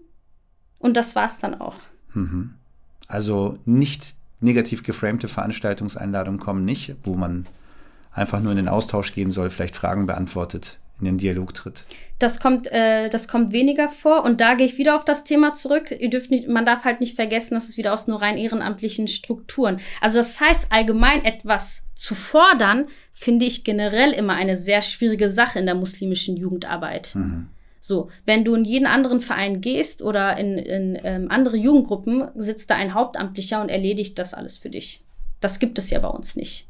und 0.78 0.96
das 0.96 1.16
war's 1.16 1.40
dann 1.40 1.60
auch. 1.60 1.76
Mhm. 2.14 2.54
Also 3.08 3.58
nicht 3.66 4.14
negativ 4.40 4.84
geframte 4.84 5.28
Veranstaltungseinladungen 5.28 6.40
kommen 6.40 6.64
nicht, 6.64 6.96
wo 7.04 7.16
man 7.16 7.48
einfach 8.12 8.40
nur 8.40 8.52
in 8.52 8.58
den 8.58 8.70
Austausch 8.70 9.14
gehen 9.14 9.32
soll, 9.32 9.50
vielleicht 9.50 9.76
Fragen 9.76 10.06
beantwortet 10.06 10.80
in 11.00 11.06
den 11.06 11.18
Dialog 11.18 11.54
tritt. 11.54 11.84
Das 12.20 12.40
kommt, 12.40 12.72
äh, 12.72 13.10
das 13.10 13.28
kommt 13.28 13.54
weniger 13.54 13.88
vor. 13.90 14.24
Und 14.24 14.42
da 14.42 14.56
gehe 14.56 14.66
ich 14.66 14.78
wieder 14.78 14.96
auf 14.96 15.06
das 15.06 15.24
Thema 15.24 15.54
zurück. 15.54 15.96
Ihr 15.98 16.10
dürft 16.10 16.32
nicht, 16.32 16.48
man 16.48 16.66
darf 16.66 16.86
halt 16.86 17.00
nicht 17.00 17.16
vergessen, 17.16 17.54
dass 17.54 17.70
es 17.70 17.78
wieder 17.78 17.94
aus 17.94 18.08
nur 18.08 18.22
rein 18.22 18.38
ehrenamtlichen 18.38 19.08
Strukturen. 19.08 19.80
Also 20.02 20.18
das 20.18 20.40
heißt, 20.40 20.72
allgemein 20.72 21.24
etwas 21.24 21.86
zu 21.94 22.16
fordern, 22.16 22.88
finde 23.14 23.46
ich 23.46 23.64
generell 23.64 24.12
immer 24.12 24.34
eine 24.34 24.56
sehr 24.56 24.82
schwierige 24.82 25.30
Sache 25.30 25.60
in 25.60 25.66
der 25.66 25.76
muslimischen 25.76 26.36
Jugendarbeit. 26.36 27.14
Mhm. 27.14 27.50
So, 27.80 28.10
wenn 28.26 28.44
du 28.44 28.56
in 28.56 28.66
jeden 28.66 28.88
anderen 28.88 29.22
Verein 29.22 29.62
gehst 29.62 30.02
oder 30.02 30.38
in, 30.38 30.58
in 30.58 31.00
ähm, 31.04 31.28
andere 31.30 31.58
Jugendgruppen, 31.58 32.30
sitzt 32.36 32.70
da 32.70 32.76
ein 32.76 32.94
Hauptamtlicher 32.94 33.62
und 33.62 33.70
erledigt 33.70 34.18
das 34.20 34.34
alles 34.34 34.58
für 34.58 34.70
dich. 34.70 35.04
Das 35.40 35.60
gibt 35.60 35.78
es 35.78 35.90
ja 35.92 36.00
bei 36.00 36.10
uns 36.10 36.36
nicht. 36.36 36.67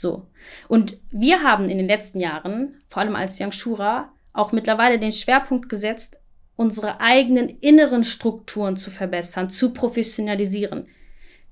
So. 0.00 0.26
Und 0.66 0.96
wir 1.10 1.42
haben 1.42 1.68
in 1.68 1.76
den 1.76 1.86
letzten 1.86 2.20
Jahren, 2.20 2.80
vor 2.88 3.02
allem 3.02 3.14
als 3.14 3.38
Young 3.38 3.52
Shura, 3.52 4.10
auch 4.32 4.50
mittlerweile 4.50 4.98
den 4.98 5.12
Schwerpunkt 5.12 5.68
gesetzt, 5.68 6.18
unsere 6.56 7.00
eigenen 7.00 7.48
inneren 7.48 8.04
Strukturen 8.04 8.76
zu 8.76 8.90
verbessern, 8.90 9.50
zu 9.50 9.74
professionalisieren. 9.74 10.88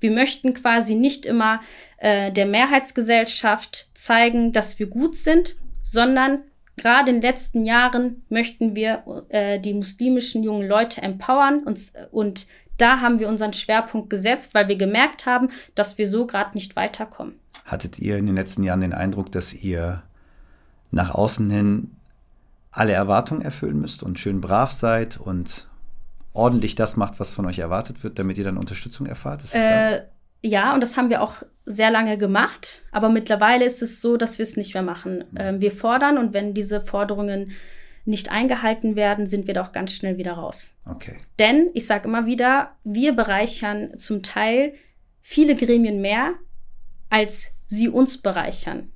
Wir 0.00 0.12
möchten 0.12 0.54
quasi 0.54 0.94
nicht 0.94 1.26
immer 1.26 1.60
äh, 1.98 2.32
der 2.32 2.46
Mehrheitsgesellschaft 2.46 3.90
zeigen, 3.94 4.52
dass 4.52 4.78
wir 4.78 4.86
gut 4.86 5.16
sind, 5.16 5.56
sondern 5.82 6.44
gerade 6.76 7.10
in 7.10 7.16
den 7.16 7.22
letzten 7.22 7.66
Jahren 7.66 8.24
möchten 8.30 8.76
wir 8.76 9.26
äh, 9.28 9.60
die 9.60 9.74
muslimischen 9.74 10.42
jungen 10.42 10.66
Leute 10.66 11.02
empowern 11.02 11.64
und, 11.64 11.92
und 12.12 12.46
da 12.78 13.00
haben 13.00 13.18
wir 13.18 13.28
unseren 13.28 13.52
Schwerpunkt 13.52 14.08
gesetzt, 14.08 14.54
weil 14.54 14.68
wir 14.68 14.76
gemerkt 14.76 15.26
haben, 15.26 15.50
dass 15.74 15.98
wir 15.98 16.08
so 16.08 16.26
gerade 16.26 16.54
nicht 16.54 16.76
weiterkommen. 16.76 17.34
Hattet 17.64 17.98
ihr 17.98 18.16
in 18.16 18.26
den 18.26 18.36
letzten 18.36 18.62
Jahren 18.62 18.80
den 18.80 18.94
Eindruck, 18.94 19.30
dass 19.30 19.52
ihr 19.52 20.02
nach 20.90 21.14
außen 21.14 21.50
hin 21.50 21.90
alle 22.70 22.92
Erwartungen 22.92 23.42
erfüllen 23.42 23.80
müsst 23.80 24.02
und 24.02 24.18
schön 24.18 24.40
brav 24.40 24.72
seid 24.72 25.18
und 25.18 25.68
ordentlich 26.32 26.74
das 26.74 26.96
macht, 26.96 27.18
was 27.18 27.30
von 27.30 27.46
euch 27.46 27.58
erwartet 27.58 28.04
wird, 28.04 28.18
damit 28.18 28.38
ihr 28.38 28.44
dann 28.44 28.56
Unterstützung 28.56 29.06
erfahrt? 29.06 29.42
Ist 29.42 29.54
äh, 29.54 30.02
ja, 30.42 30.72
und 30.72 30.80
das 30.80 30.96
haben 30.96 31.10
wir 31.10 31.22
auch 31.22 31.42
sehr 31.66 31.90
lange 31.90 32.16
gemacht. 32.16 32.82
Aber 32.92 33.08
mittlerweile 33.08 33.64
ist 33.64 33.82
es 33.82 34.00
so, 34.00 34.16
dass 34.16 34.38
wir 34.38 34.44
es 34.44 34.56
nicht 34.56 34.74
mehr 34.74 34.82
machen. 34.82 35.24
Ja. 35.32 35.48
Ähm, 35.48 35.60
wir 35.60 35.72
fordern 35.72 36.16
und 36.16 36.32
wenn 36.32 36.54
diese 36.54 36.80
Forderungen 36.80 37.52
nicht 38.08 38.30
eingehalten 38.30 38.96
werden, 38.96 39.26
sind 39.26 39.46
wir 39.46 39.54
doch 39.54 39.72
ganz 39.72 39.92
schnell 39.92 40.16
wieder 40.16 40.32
raus. 40.32 40.74
Okay. 40.86 41.16
Denn 41.38 41.70
ich 41.74 41.86
sage 41.86 42.08
immer 42.08 42.26
wieder, 42.26 42.76
wir 42.82 43.12
bereichern 43.12 43.98
zum 43.98 44.22
Teil 44.22 44.72
viele 45.20 45.54
Gremien 45.54 46.00
mehr, 46.00 46.34
als 47.10 47.52
sie 47.66 47.88
uns 47.88 48.18
bereichern. 48.18 48.90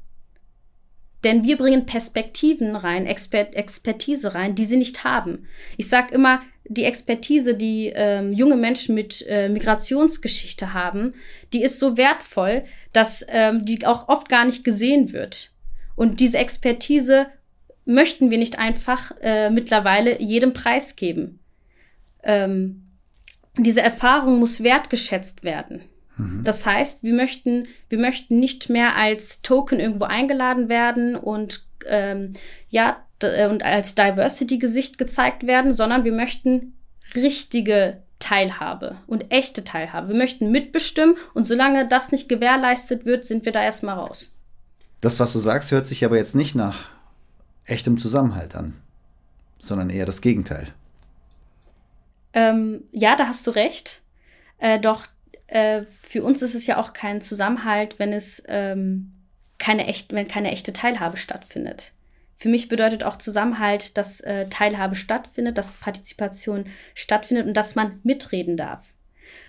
Denn 1.24 1.44
wir 1.44 1.56
bringen 1.56 1.86
Perspektiven 1.86 2.74
rein, 2.74 3.06
Exper 3.06 3.54
Expertise 3.54 4.34
rein, 4.34 4.54
die 4.54 4.64
sie 4.64 4.76
nicht 4.76 5.04
haben. 5.04 5.46
Ich 5.76 5.88
sage 5.88 6.14
immer, 6.14 6.40
die 6.64 6.84
Expertise, 6.84 7.54
die 7.54 7.92
ähm, 7.94 8.32
junge 8.32 8.56
Menschen 8.56 8.94
mit 8.94 9.24
äh, 9.28 9.48
Migrationsgeschichte 9.48 10.72
haben, 10.72 11.14
die 11.52 11.62
ist 11.62 11.78
so 11.78 11.96
wertvoll, 11.96 12.64
dass 12.92 13.24
ähm, 13.28 13.64
die 13.64 13.86
auch 13.86 14.08
oft 14.08 14.28
gar 14.28 14.44
nicht 14.44 14.64
gesehen 14.64 15.12
wird. 15.12 15.52
Und 15.96 16.20
diese 16.20 16.38
Expertise 16.38 17.26
möchten 17.84 18.30
wir 18.30 18.38
nicht 18.38 18.58
einfach 18.58 19.12
äh, 19.20 19.50
mittlerweile 19.50 20.20
jedem 20.20 20.52
Preis 20.52 20.96
geben. 20.96 21.40
Ähm, 22.22 22.88
diese 23.58 23.82
Erfahrung 23.82 24.38
muss 24.38 24.62
wertgeschätzt 24.62 25.44
werden. 25.44 25.82
Mhm. 26.16 26.44
Das 26.44 26.64
heißt, 26.64 27.02
wir 27.02 27.14
möchten, 27.14 27.66
wir 27.88 27.98
möchten 27.98 28.38
nicht 28.38 28.70
mehr 28.70 28.96
als 28.96 29.42
Token 29.42 29.80
irgendwo 29.80 30.04
eingeladen 30.04 30.68
werden 30.68 31.16
und 31.16 31.66
ähm, 31.86 32.30
ja 32.68 33.04
äh, 33.20 33.48
und 33.48 33.64
als 33.64 33.94
Diversity-Gesicht 33.94 34.98
gezeigt 34.98 35.46
werden, 35.46 35.74
sondern 35.74 36.04
wir 36.04 36.12
möchten 36.12 36.74
richtige 37.14 38.02
Teilhabe 38.18 38.98
und 39.06 39.32
echte 39.32 39.64
Teilhabe. 39.64 40.08
Wir 40.08 40.16
möchten 40.16 40.50
mitbestimmen 40.50 41.16
und 41.34 41.46
solange 41.46 41.86
das 41.88 42.12
nicht 42.12 42.28
gewährleistet 42.28 43.04
wird, 43.04 43.24
sind 43.24 43.44
wir 43.44 43.52
da 43.52 43.62
erstmal 43.62 43.96
raus. 43.96 44.30
Das, 45.00 45.18
was 45.18 45.32
du 45.32 45.40
sagst, 45.40 45.72
hört 45.72 45.86
sich 45.86 46.04
aber 46.04 46.16
jetzt 46.16 46.36
nicht 46.36 46.54
nach 46.54 46.88
echtem 47.64 47.98
Zusammenhalt 47.98 48.54
an, 48.54 48.74
sondern 49.58 49.90
eher 49.90 50.06
das 50.06 50.20
Gegenteil. 50.20 50.68
Ähm, 52.32 52.84
ja, 52.92 53.16
da 53.16 53.26
hast 53.26 53.46
du 53.46 53.50
recht. 53.50 54.02
Äh, 54.58 54.78
doch 54.78 55.06
äh, 55.48 55.82
für 55.82 56.22
uns 56.22 56.42
ist 56.42 56.54
es 56.54 56.66
ja 56.66 56.78
auch 56.78 56.92
kein 56.92 57.20
Zusammenhalt, 57.20 57.98
wenn 57.98 58.12
es 58.12 58.42
ähm, 58.46 59.12
keine 59.58 59.86
echt, 59.86 60.12
wenn 60.12 60.28
keine 60.28 60.50
echte 60.50 60.72
Teilhabe 60.72 61.16
stattfindet. 61.16 61.92
Für 62.36 62.48
mich 62.48 62.68
bedeutet 62.68 63.04
auch 63.04 63.16
Zusammenhalt, 63.16 63.96
dass 63.96 64.20
äh, 64.20 64.48
Teilhabe 64.48 64.96
stattfindet, 64.96 65.58
dass 65.58 65.70
Partizipation 65.70 66.64
stattfindet 66.94 67.46
und 67.46 67.54
dass 67.54 67.76
man 67.76 68.00
mitreden 68.02 68.56
darf. 68.56 68.94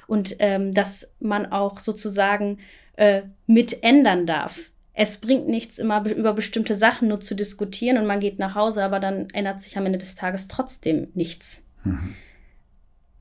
Und 0.05 0.35
ähm, 0.39 0.73
dass 0.73 1.09
man 1.19 1.51
auch 1.51 1.79
sozusagen 1.79 2.59
äh, 2.95 3.23
mitändern 3.47 4.27
darf. 4.27 4.69
Es 4.93 5.17
bringt 5.17 5.47
nichts, 5.47 5.79
immer 5.79 6.01
be 6.01 6.11
über 6.11 6.33
bestimmte 6.33 6.75
Sachen 6.75 7.07
nur 7.07 7.19
zu 7.19 7.35
diskutieren 7.35 7.97
und 7.97 8.05
man 8.05 8.19
geht 8.19 8.37
nach 8.37 8.53
Hause, 8.53 8.83
aber 8.83 8.99
dann 8.99 9.29
ändert 9.31 9.59
sich 9.59 9.77
am 9.77 9.87
Ende 9.87 9.97
des 9.97 10.15
Tages 10.15 10.47
trotzdem 10.47 11.07
nichts. 11.15 11.65
Mhm. 11.83 12.15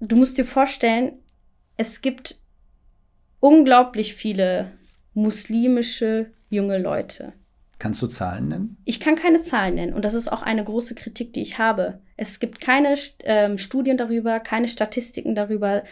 Du 0.01 0.17
musst 0.17 0.37
dir 0.37 0.45
vorstellen, 0.45 1.13
es 1.77 2.03
gibt 2.03 2.41
unglaublich 3.41 4.15
viele 4.15 4.71
muslimische 5.15 6.31
junge 6.51 6.79
Leute. 6.79 7.33
Kannst 7.79 8.03
du 8.03 8.07
Zahlen 8.07 8.49
nennen? 8.49 8.77
Ich 8.85 9.01
kann 9.01 9.17
keine 9.17 9.41
Zahlen 9.41 9.75
nennen 9.75 9.95
und 9.95 10.05
das 10.05 10.15
ist 10.15 10.31
auch 10.31 10.43
eine 10.43 10.63
große 10.63 10.95
Kritik, 10.95 11.33
die 11.33 11.43
ich 11.43 11.59
habe. 11.59 12.01
Es 12.17 12.39
gibt 12.39 12.61
keine 12.61 12.95
ähm, 13.21 13.59
Studien 13.59 13.97
darüber, 13.97 14.39
keine 14.39 14.69
Statistiken 14.69 15.35
darüber, 15.35 15.83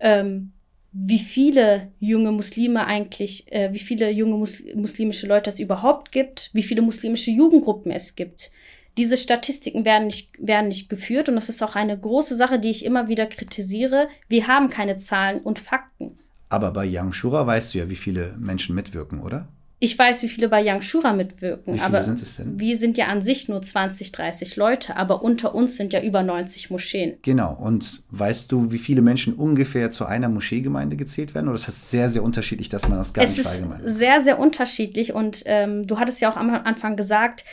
ähm, 0.00 0.52
wie 0.98 1.18
viele 1.18 1.92
junge 2.00 2.32
Muslime 2.32 2.86
eigentlich, 2.86 3.52
äh, 3.52 3.72
wie 3.72 3.78
viele 3.78 4.10
junge 4.10 4.36
Mus 4.36 4.62
muslimische 4.74 5.26
Leute 5.26 5.50
es 5.50 5.60
überhaupt 5.60 6.10
gibt, 6.10 6.50
wie 6.54 6.62
viele 6.62 6.80
muslimische 6.80 7.30
Jugendgruppen 7.30 7.92
es 7.92 8.14
gibt. 8.14 8.50
Diese 8.96 9.18
Statistiken 9.18 9.84
werden 9.84 10.06
nicht, 10.06 10.30
werden 10.38 10.68
nicht 10.68 10.88
geführt 10.88 11.28
und 11.28 11.34
das 11.34 11.50
ist 11.50 11.62
auch 11.62 11.76
eine 11.76 11.98
große 11.98 12.34
Sache, 12.34 12.58
die 12.58 12.70
ich 12.70 12.84
immer 12.84 13.08
wieder 13.08 13.26
kritisiere. 13.26 14.08
Wir 14.28 14.46
haben 14.46 14.70
keine 14.70 14.96
Zahlen 14.96 15.40
und 15.40 15.58
Fakten. 15.58 16.14
Aber 16.48 16.70
bei 16.70 16.88
Young 16.90 17.12
Shura 17.12 17.46
weißt 17.46 17.74
du 17.74 17.78
ja, 17.78 17.90
wie 17.90 17.96
viele 17.96 18.34
Menschen 18.38 18.74
mitwirken, 18.74 19.20
oder? 19.20 19.48
Ich 19.78 19.98
weiß, 19.98 20.22
wie 20.22 20.28
viele 20.28 20.48
bei 20.48 20.64
Young 20.64 20.80
Shura 20.80 21.12
mitwirken. 21.12 21.74
Wie 21.74 21.78
viele 21.78 21.84
aber 21.86 22.02
sind 22.02 22.22
es 22.22 22.36
denn? 22.36 22.58
Wir 22.58 22.78
sind 22.78 22.96
ja 22.96 23.08
an 23.08 23.20
sich 23.20 23.48
nur 23.48 23.60
20, 23.60 24.10
30 24.10 24.56
Leute, 24.56 24.96
aber 24.96 25.22
unter 25.22 25.54
uns 25.54 25.76
sind 25.76 25.92
ja 25.92 26.00
über 26.02 26.22
90 26.22 26.70
Moscheen. 26.70 27.18
Genau. 27.20 27.54
Und 27.54 28.02
weißt 28.10 28.50
du, 28.50 28.72
wie 28.72 28.78
viele 28.78 29.02
Menschen 29.02 29.34
ungefähr 29.34 29.90
zu 29.90 30.06
einer 30.06 30.30
Moscheegemeinde 30.30 30.96
gezählt 30.96 31.34
werden? 31.34 31.48
Oder 31.48 31.56
ist 31.56 31.68
das 31.68 31.90
sehr, 31.90 32.08
sehr 32.08 32.22
unterschiedlich, 32.22 32.70
dass 32.70 32.88
man 32.88 32.96
das 32.96 33.12
gar 33.12 33.22
es 33.24 33.36
nicht 33.36 33.42
verallgemeinert? 33.42 33.84
Es 33.84 33.92
ist 33.92 33.98
sehr, 33.98 34.20
sehr 34.22 34.38
unterschiedlich. 34.38 35.12
Und 35.12 35.42
ähm, 35.44 35.86
du 35.86 35.98
hattest 35.98 36.22
ja 36.22 36.32
auch 36.32 36.36
am 36.36 36.48
Anfang 36.48 36.96
gesagt, 36.96 37.44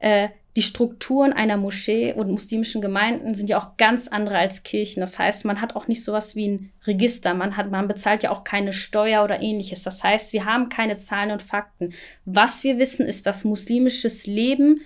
äh, 0.00 0.28
die 0.56 0.62
Strukturen 0.62 1.32
einer 1.32 1.56
Moschee 1.56 2.12
und 2.12 2.30
muslimischen 2.30 2.80
Gemeinden 2.80 3.34
sind 3.34 3.48
ja 3.48 3.58
auch 3.58 3.76
ganz 3.76 4.08
andere 4.08 4.38
als 4.38 4.64
Kirchen. 4.64 5.00
Das 5.00 5.18
heißt, 5.18 5.44
man 5.44 5.60
hat 5.60 5.76
auch 5.76 5.86
nicht 5.86 6.02
sowas 6.02 6.34
wie 6.34 6.48
ein 6.48 6.72
Register. 6.86 7.34
Man 7.34 7.56
hat, 7.56 7.70
man 7.70 7.86
bezahlt 7.86 8.24
ja 8.24 8.30
auch 8.30 8.42
keine 8.42 8.72
Steuer 8.72 9.22
oder 9.22 9.40
ähnliches. 9.40 9.84
Das 9.84 10.02
heißt, 10.02 10.32
wir 10.32 10.44
haben 10.44 10.68
keine 10.68 10.96
Zahlen 10.96 11.30
und 11.30 11.42
Fakten. 11.42 11.94
Was 12.24 12.64
wir 12.64 12.78
wissen, 12.78 13.06
ist, 13.06 13.26
dass 13.26 13.44
muslimisches 13.44 14.26
Leben 14.26 14.80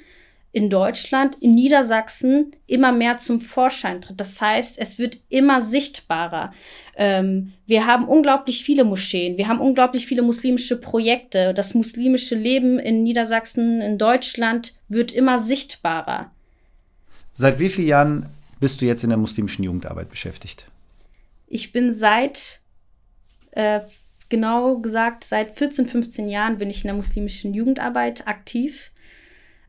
in 0.54 0.70
Deutschland, 0.70 1.36
in 1.40 1.56
Niedersachsen 1.56 2.52
immer 2.68 2.92
mehr 2.92 3.16
zum 3.16 3.40
Vorschein 3.40 4.00
tritt. 4.00 4.20
Das 4.20 4.40
heißt, 4.40 4.78
es 4.78 5.00
wird 5.00 5.18
immer 5.28 5.60
sichtbarer. 5.60 6.52
Ähm, 6.96 7.52
wir 7.66 7.86
haben 7.86 8.04
unglaublich 8.04 8.62
viele 8.62 8.84
Moscheen, 8.84 9.36
wir 9.36 9.48
haben 9.48 9.58
unglaublich 9.58 10.06
viele 10.06 10.22
muslimische 10.22 10.80
Projekte. 10.80 11.54
Das 11.54 11.74
muslimische 11.74 12.36
Leben 12.36 12.78
in 12.78 13.02
Niedersachsen, 13.02 13.80
in 13.80 13.98
Deutschland 13.98 14.76
wird 14.86 15.10
immer 15.10 15.38
sichtbarer. 15.38 16.30
Seit 17.32 17.58
wie 17.58 17.68
vielen 17.68 17.88
Jahren 17.88 18.26
bist 18.60 18.80
du 18.80 18.86
jetzt 18.86 19.02
in 19.02 19.10
der 19.10 19.18
muslimischen 19.18 19.64
Jugendarbeit 19.64 20.08
beschäftigt? 20.08 20.66
Ich 21.48 21.72
bin 21.72 21.92
seit, 21.92 22.60
äh, 23.50 23.80
genau 24.28 24.78
gesagt, 24.78 25.24
seit 25.24 25.50
14, 25.50 25.88
15 25.88 26.28
Jahren 26.28 26.58
bin 26.58 26.70
ich 26.70 26.84
in 26.84 26.88
der 26.88 26.94
muslimischen 26.94 27.54
Jugendarbeit 27.54 28.28
aktiv. 28.28 28.92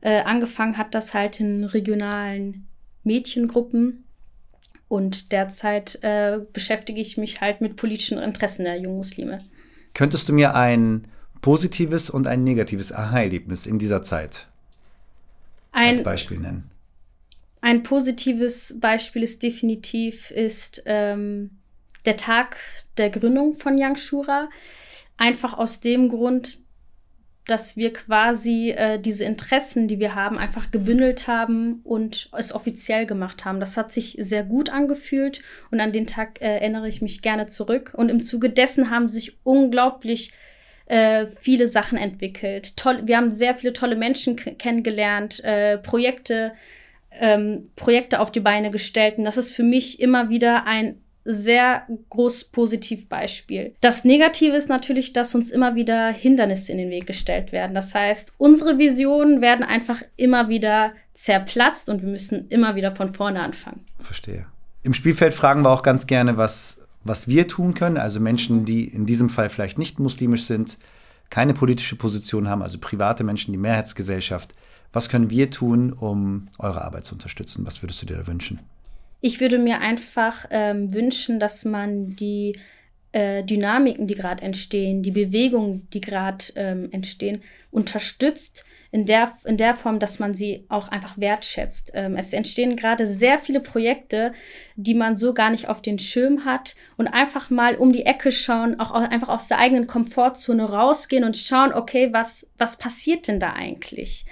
Äh, 0.06 0.22
angefangen 0.22 0.78
hat 0.78 0.94
das 0.94 1.16
halt 1.16 1.40
in 1.40 1.64
regionalen 1.64 2.68
Mädchengruppen. 3.04 4.04
Und 4.88 5.32
derzeit 5.32 5.98
äh, 6.04 6.42
beschäftige 6.54 7.02
ich 7.02 7.18
mich 7.18 7.42
halt 7.42 7.60
mit 7.60 7.76
politischen 7.76 8.20
Interessen 8.20 8.66
der 8.66 8.80
jungen 8.80 8.98
Muslime. 8.98 9.40
Könntest 9.96 10.30
du 10.30 10.34
mir 10.34 10.54
ein 10.54 11.08
positives 11.42 12.12
und 12.12 12.28
ein 12.28 12.44
negatives 12.44 12.92
Aha-Erlebnis 12.92 13.66
in 13.66 13.80
dieser 13.80 14.04
Zeit 14.04 14.46
ein, 15.72 15.90
als 15.90 16.04
Beispiel 16.04 16.38
nennen? 16.38 16.70
Ein 17.62 17.82
positives 17.82 18.80
Beispiel 18.80 19.24
ist 19.24 19.42
definitiv 19.42 20.30
ist 20.30 20.84
ähm, 20.86 21.50
der 22.06 22.18
Tag 22.18 22.58
der 22.98 23.10
Gründung 23.10 23.58
von 23.58 23.76
Young 23.76 23.96
Shura. 23.96 24.50
Einfach 25.18 25.58
aus 25.58 25.80
dem 25.80 26.10
Grund, 26.10 26.60
dass 27.48 27.78
wir 27.78 27.94
quasi 27.94 28.72
äh, 28.72 29.00
diese 29.00 29.24
Interessen, 29.24 29.88
die 29.88 30.00
wir 30.00 30.16
haben, 30.16 30.38
einfach 30.38 30.72
gebündelt 30.72 31.28
haben 31.28 31.82
und 31.84 32.30
es 32.38 32.54
offiziell 32.54 33.06
gemacht 33.06 33.46
haben. 33.46 33.60
Das 33.60 33.78
hat 33.78 33.92
sich 33.92 34.16
sehr 34.20 34.44
gut 34.44 34.70
angefühlt 34.70 35.42
und 35.72 35.80
an 35.80 35.92
den 35.92 36.08
Tag 36.08 36.42
äh, 36.42 36.46
erinnere 36.46 36.88
ich 36.88 37.02
mich 37.02 37.22
gerne 37.22 37.46
zurück. 37.46 37.94
Und 37.96 38.10
im 38.10 38.22
Zuge 38.22 38.50
dessen 38.50 38.90
haben 38.90 39.10
sich 39.10 39.38
unglaublich 39.44 40.32
äh, 40.88 41.28
viele 41.28 41.68
Sachen 41.68 41.98
entwickelt. 41.98 42.78
Toll, 42.78 43.02
wir 43.06 43.18
haben 43.18 43.32
sehr 43.32 43.56
viele 43.56 43.74
tolle 43.74 43.96
Menschen 43.96 44.36
kennengelernt, 44.36 45.44
äh, 45.44 45.78
Projekte 45.78 46.54
ähm, 47.20 47.70
Projekte 47.76 48.20
auf 48.20 48.32
die 48.32 48.40
Beine 48.40 48.72
gestellt. 48.72 49.18
Und 49.18 49.26
das 49.26 49.38
ist 49.38 49.54
für 49.54 49.64
mich 49.64 50.00
immer 50.00 50.30
wieder 50.30 50.66
ein 50.66 51.02
sehr 51.26 51.88
groß 52.12 52.46
Positivbeispiel. 52.46 53.74
Das 53.82 54.06
Negative 54.06 54.56
ist 54.56 54.70
natürlich, 54.70 55.12
dass 55.12 55.34
uns 55.34 55.50
immer 55.50 55.76
wieder 55.76 56.10
Hindernisse 56.10 56.72
in 56.72 56.78
den 56.78 56.92
Weg 56.92 57.08
gestellt 57.08 57.52
werden. 57.52 57.74
Das 57.74 57.96
heißt, 57.96 58.34
unsere 58.38 58.78
Visionen 58.78 59.42
werden 59.42 59.66
einfach 59.66 60.04
immer 60.16 60.50
wieder 60.50 60.94
zerplatzt 61.14 61.90
und 61.90 62.04
wir 62.04 62.10
müssen 62.10 62.48
immer 62.50 62.76
wieder 62.76 62.96
von 62.96 63.12
vorne 63.12 63.42
anfangen. 63.42 63.86
Verstehe. 64.00 64.46
Im 64.84 64.94
Spielfeld 64.94 65.34
fragen 65.34 65.64
wir 65.64 65.72
auch 65.72 65.82
ganz 65.82 66.06
gerne, 66.06 66.38
was, 66.38 66.80
was 67.04 67.28
wir 67.28 67.48
tun 67.48 67.74
können. 67.74 67.98
Also 67.98 68.20
Menschen, 68.20 68.66
die 68.66 68.86
in 68.86 69.08
diesem 69.08 69.30
Fall 69.30 69.50
vielleicht 69.50 69.80
nicht 69.80 69.98
muslimisch 69.98 70.44
sind, 70.44 70.78
keine 71.32 71.56
politische 71.56 71.96
Position 71.96 72.48
haben, 72.48 72.62
also 72.62 72.78
private 72.80 73.24
Menschen, 73.24 73.52
die 73.52 73.58
Mehrheitsgesellschaft. 73.58 74.54
Was 74.94 75.10
können 75.10 75.32
wir 75.32 75.50
tun, 75.50 75.92
um 75.92 76.50
eure 76.60 76.84
Arbeit 76.84 77.06
zu 77.06 77.16
unterstützen? 77.16 77.66
Was 77.66 77.82
würdest 77.82 78.02
du 78.04 78.06
dir 78.06 78.18
da 78.18 78.28
wünschen? 78.28 78.60
Ich 79.26 79.40
würde 79.40 79.58
mir 79.58 79.82
einfach 79.82 80.46
ähm, 80.52 80.94
wünschen, 80.94 81.40
dass 81.40 81.66
man 81.66 82.16
die 82.16 82.60
äh, 83.12 83.44
Dynamiken, 83.44 84.06
die 84.06 84.14
gerade 84.14 84.44
entstehen, 84.44 85.02
die 85.02 85.10
Bewegungen, 85.10 85.90
die 85.90 86.00
gerade 86.00 86.46
ähm, 86.56 86.90
entstehen, 86.92 87.42
unterstützt 87.72 88.66
in 88.96 89.06
der, 89.06 89.30
in 89.44 89.58
der 89.58 89.76
Form, 89.76 90.00
dass 90.00 90.20
man 90.20 90.34
sie 90.34 90.64
auch 90.70 90.88
einfach 90.88 91.18
wertschätzt. 91.18 91.92
Ähm, 91.96 92.16
es 92.16 92.32
entstehen 92.32 92.78
gerade 92.78 93.06
sehr 93.06 93.38
viele 93.38 93.60
Projekte, 93.60 94.32
die 94.78 94.94
man 94.94 95.18
so 95.18 95.34
gar 95.34 95.50
nicht 95.50 95.68
auf 95.68 95.82
den 95.82 96.00
Schirm 96.00 96.46
hat 96.46 96.76
und 96.96 97.10
einfach 97.10 97.50
mal 97.50 97.76
um 97.76 97.92
die 97.92 98.06
Ecke 98.06 98.32
schauen, 98.32 98.80
auch 98.80 98.92
einfach 98.92 99.28
aus 99.28 99.50
der 99.50 99.60
eigenen 99.60 99.86
Komfortzone 99.86 100.64
rausgehen 100.64 101.26
und 101.26 101.36
schauen, 101.36 101.74
okay, 101.74 102.14
was, 102.14 102.50
was 102.58 102.78
passiert 102.78 103.28
denn 103.28 103.42
da 103.42 103.52
eigentlich? 103.52 104.26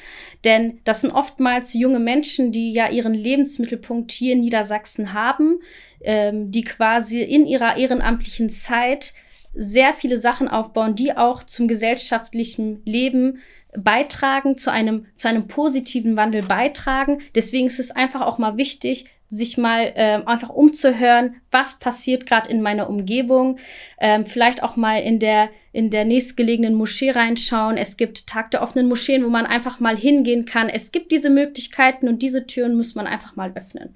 Denn 0.46 0.80
das 0.86 1.02
sind 1.02 1.12
oftmals 1.12 1.74
junge 1.74 2.00
Menschen, 2.00 2.54
die 2.54 2.72
ja 2.72 2.90
ihren 2.90 3.14
Lebensmittelpunkt 3.14 4.14
hier 4.14 4.32
in 4.32 4.40
Niedersachsen 4.40 5.12
haben, 5.12 5.60
ähm, 6.00 6.52
die 6.52 6.64
quasi 6.64 7.22
in 7.22 7.46
ihrer 7.46 7.76
ehrenamtlichen 7.76 8.50
Zeit 8.50 9.14
sehr 9.54 9.92
viele 9.92 10.18
Sachen 10.18 10.48
aufbauen, 10.48 10.96
die 10.96 11.18
auch 11.18 11.44
zum 11.44 11.68
gesellschaftlichen 11.68 12.82
Leben 12.86 13.40
beitragen, 13.78 14.58
zu 14.58 14.72
einem, 14.72 15.06
zu 15.14 15.28
einem 15.28 15.48
positiven 15.48 16.16
Wandel 16.16 16.44
beitragen. 16.44 17.20
Deswegen 17.36 17.68
ist 17.68 17.80
es 17.80 17.92
einfach 17.92 18.22
auch 18.22 18.38
mal 18.38 18.58
wichtig, 18.58 19.06
sich 19.30 19.58
mal 19.58 19.92
ähm, 19.96 20.28
einfach 20.28 20.50
umzuhören, 20.50 21.36
was 21.52 21.80
passiert 21.80 22.26
gerade 22.26 22.50
in 22.52 22.62
meiner 22.62 22.90
Umgebung. 22.90 23.58
Ähm, 24.00 24.26
vielleicht 24.26 24.62
auch 24.62 24.76
mal 24.76 25.02
in 25.02 25.20
der, 25.20 25.50
in 25.72 25.90
der 25.90 26.06
nächstgelegenen 26.06 26.76
Moschee 26.76 27.12
reinschauen. 27.12 27.78
Es 27.78 27.98
gibt 27.98 28.28
Tag 28.28 28.52
der 28.52 28.62
offenen 28.62 28.88
Moscheen, 28.88 29.26
wo 29.26 29.30
man 29.30 29.46
einfach 29.46 29.80
mal 29.80 29.98
hingehen 29.98 30.46
kann. 30.46 30.70
Es 30.70 30.92
gibt 30.92 31.12
diese 31.12 31.30
Möglichkeiten 31.30 32.08
und 32.08 32.22
diese 32.22 32.46
Türen 32.46 32.76
muss 32.76 32.94
man 32.94 33.08
einfach 33.08 33.36
mal 33.36 33.52
öffnen. 33.56 33.96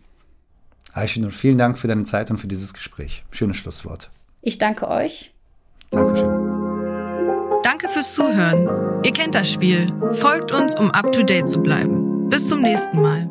Aishinur, 0.94 1.32
vielen 1.32 1.60
Dank 1.60 1.78
für 1.78 1.88
deine 1.88 2.06
Zeit 2.06 2.32
und 2.32 2.38
für 2.38 2.48
dieses 2.48 2.74
Gespräch. 2.74 3.24
Schönes 3.32 3.58
Schlusswort. 3.58 4.10
Ich 4.42 4.58
danke 4.58 4.88
euch. 4.88 5.34
Dankeschön. 5.92 6.47
Danke 7.68 7.90
fürs 7.90 8.14
Zuhören. 8.14 9.04
Ihr 9.04 9.12
kennt 9.12 9.36
das 9.36 9.52
Spiel. 9.52 9.88
Folgt 10.14 10.54
uns, 10.54 10.74
um 10.76 10.90
up 10.90 11.12
to 11.12 11.22
date 11.22 11.50
zu 11.50 11.60
bleiben. 11.60 12.30
Bis 12.30 12.48
zum 12.48 12.62
nächsten 12.62 13.02
Mal. 13.02 13.28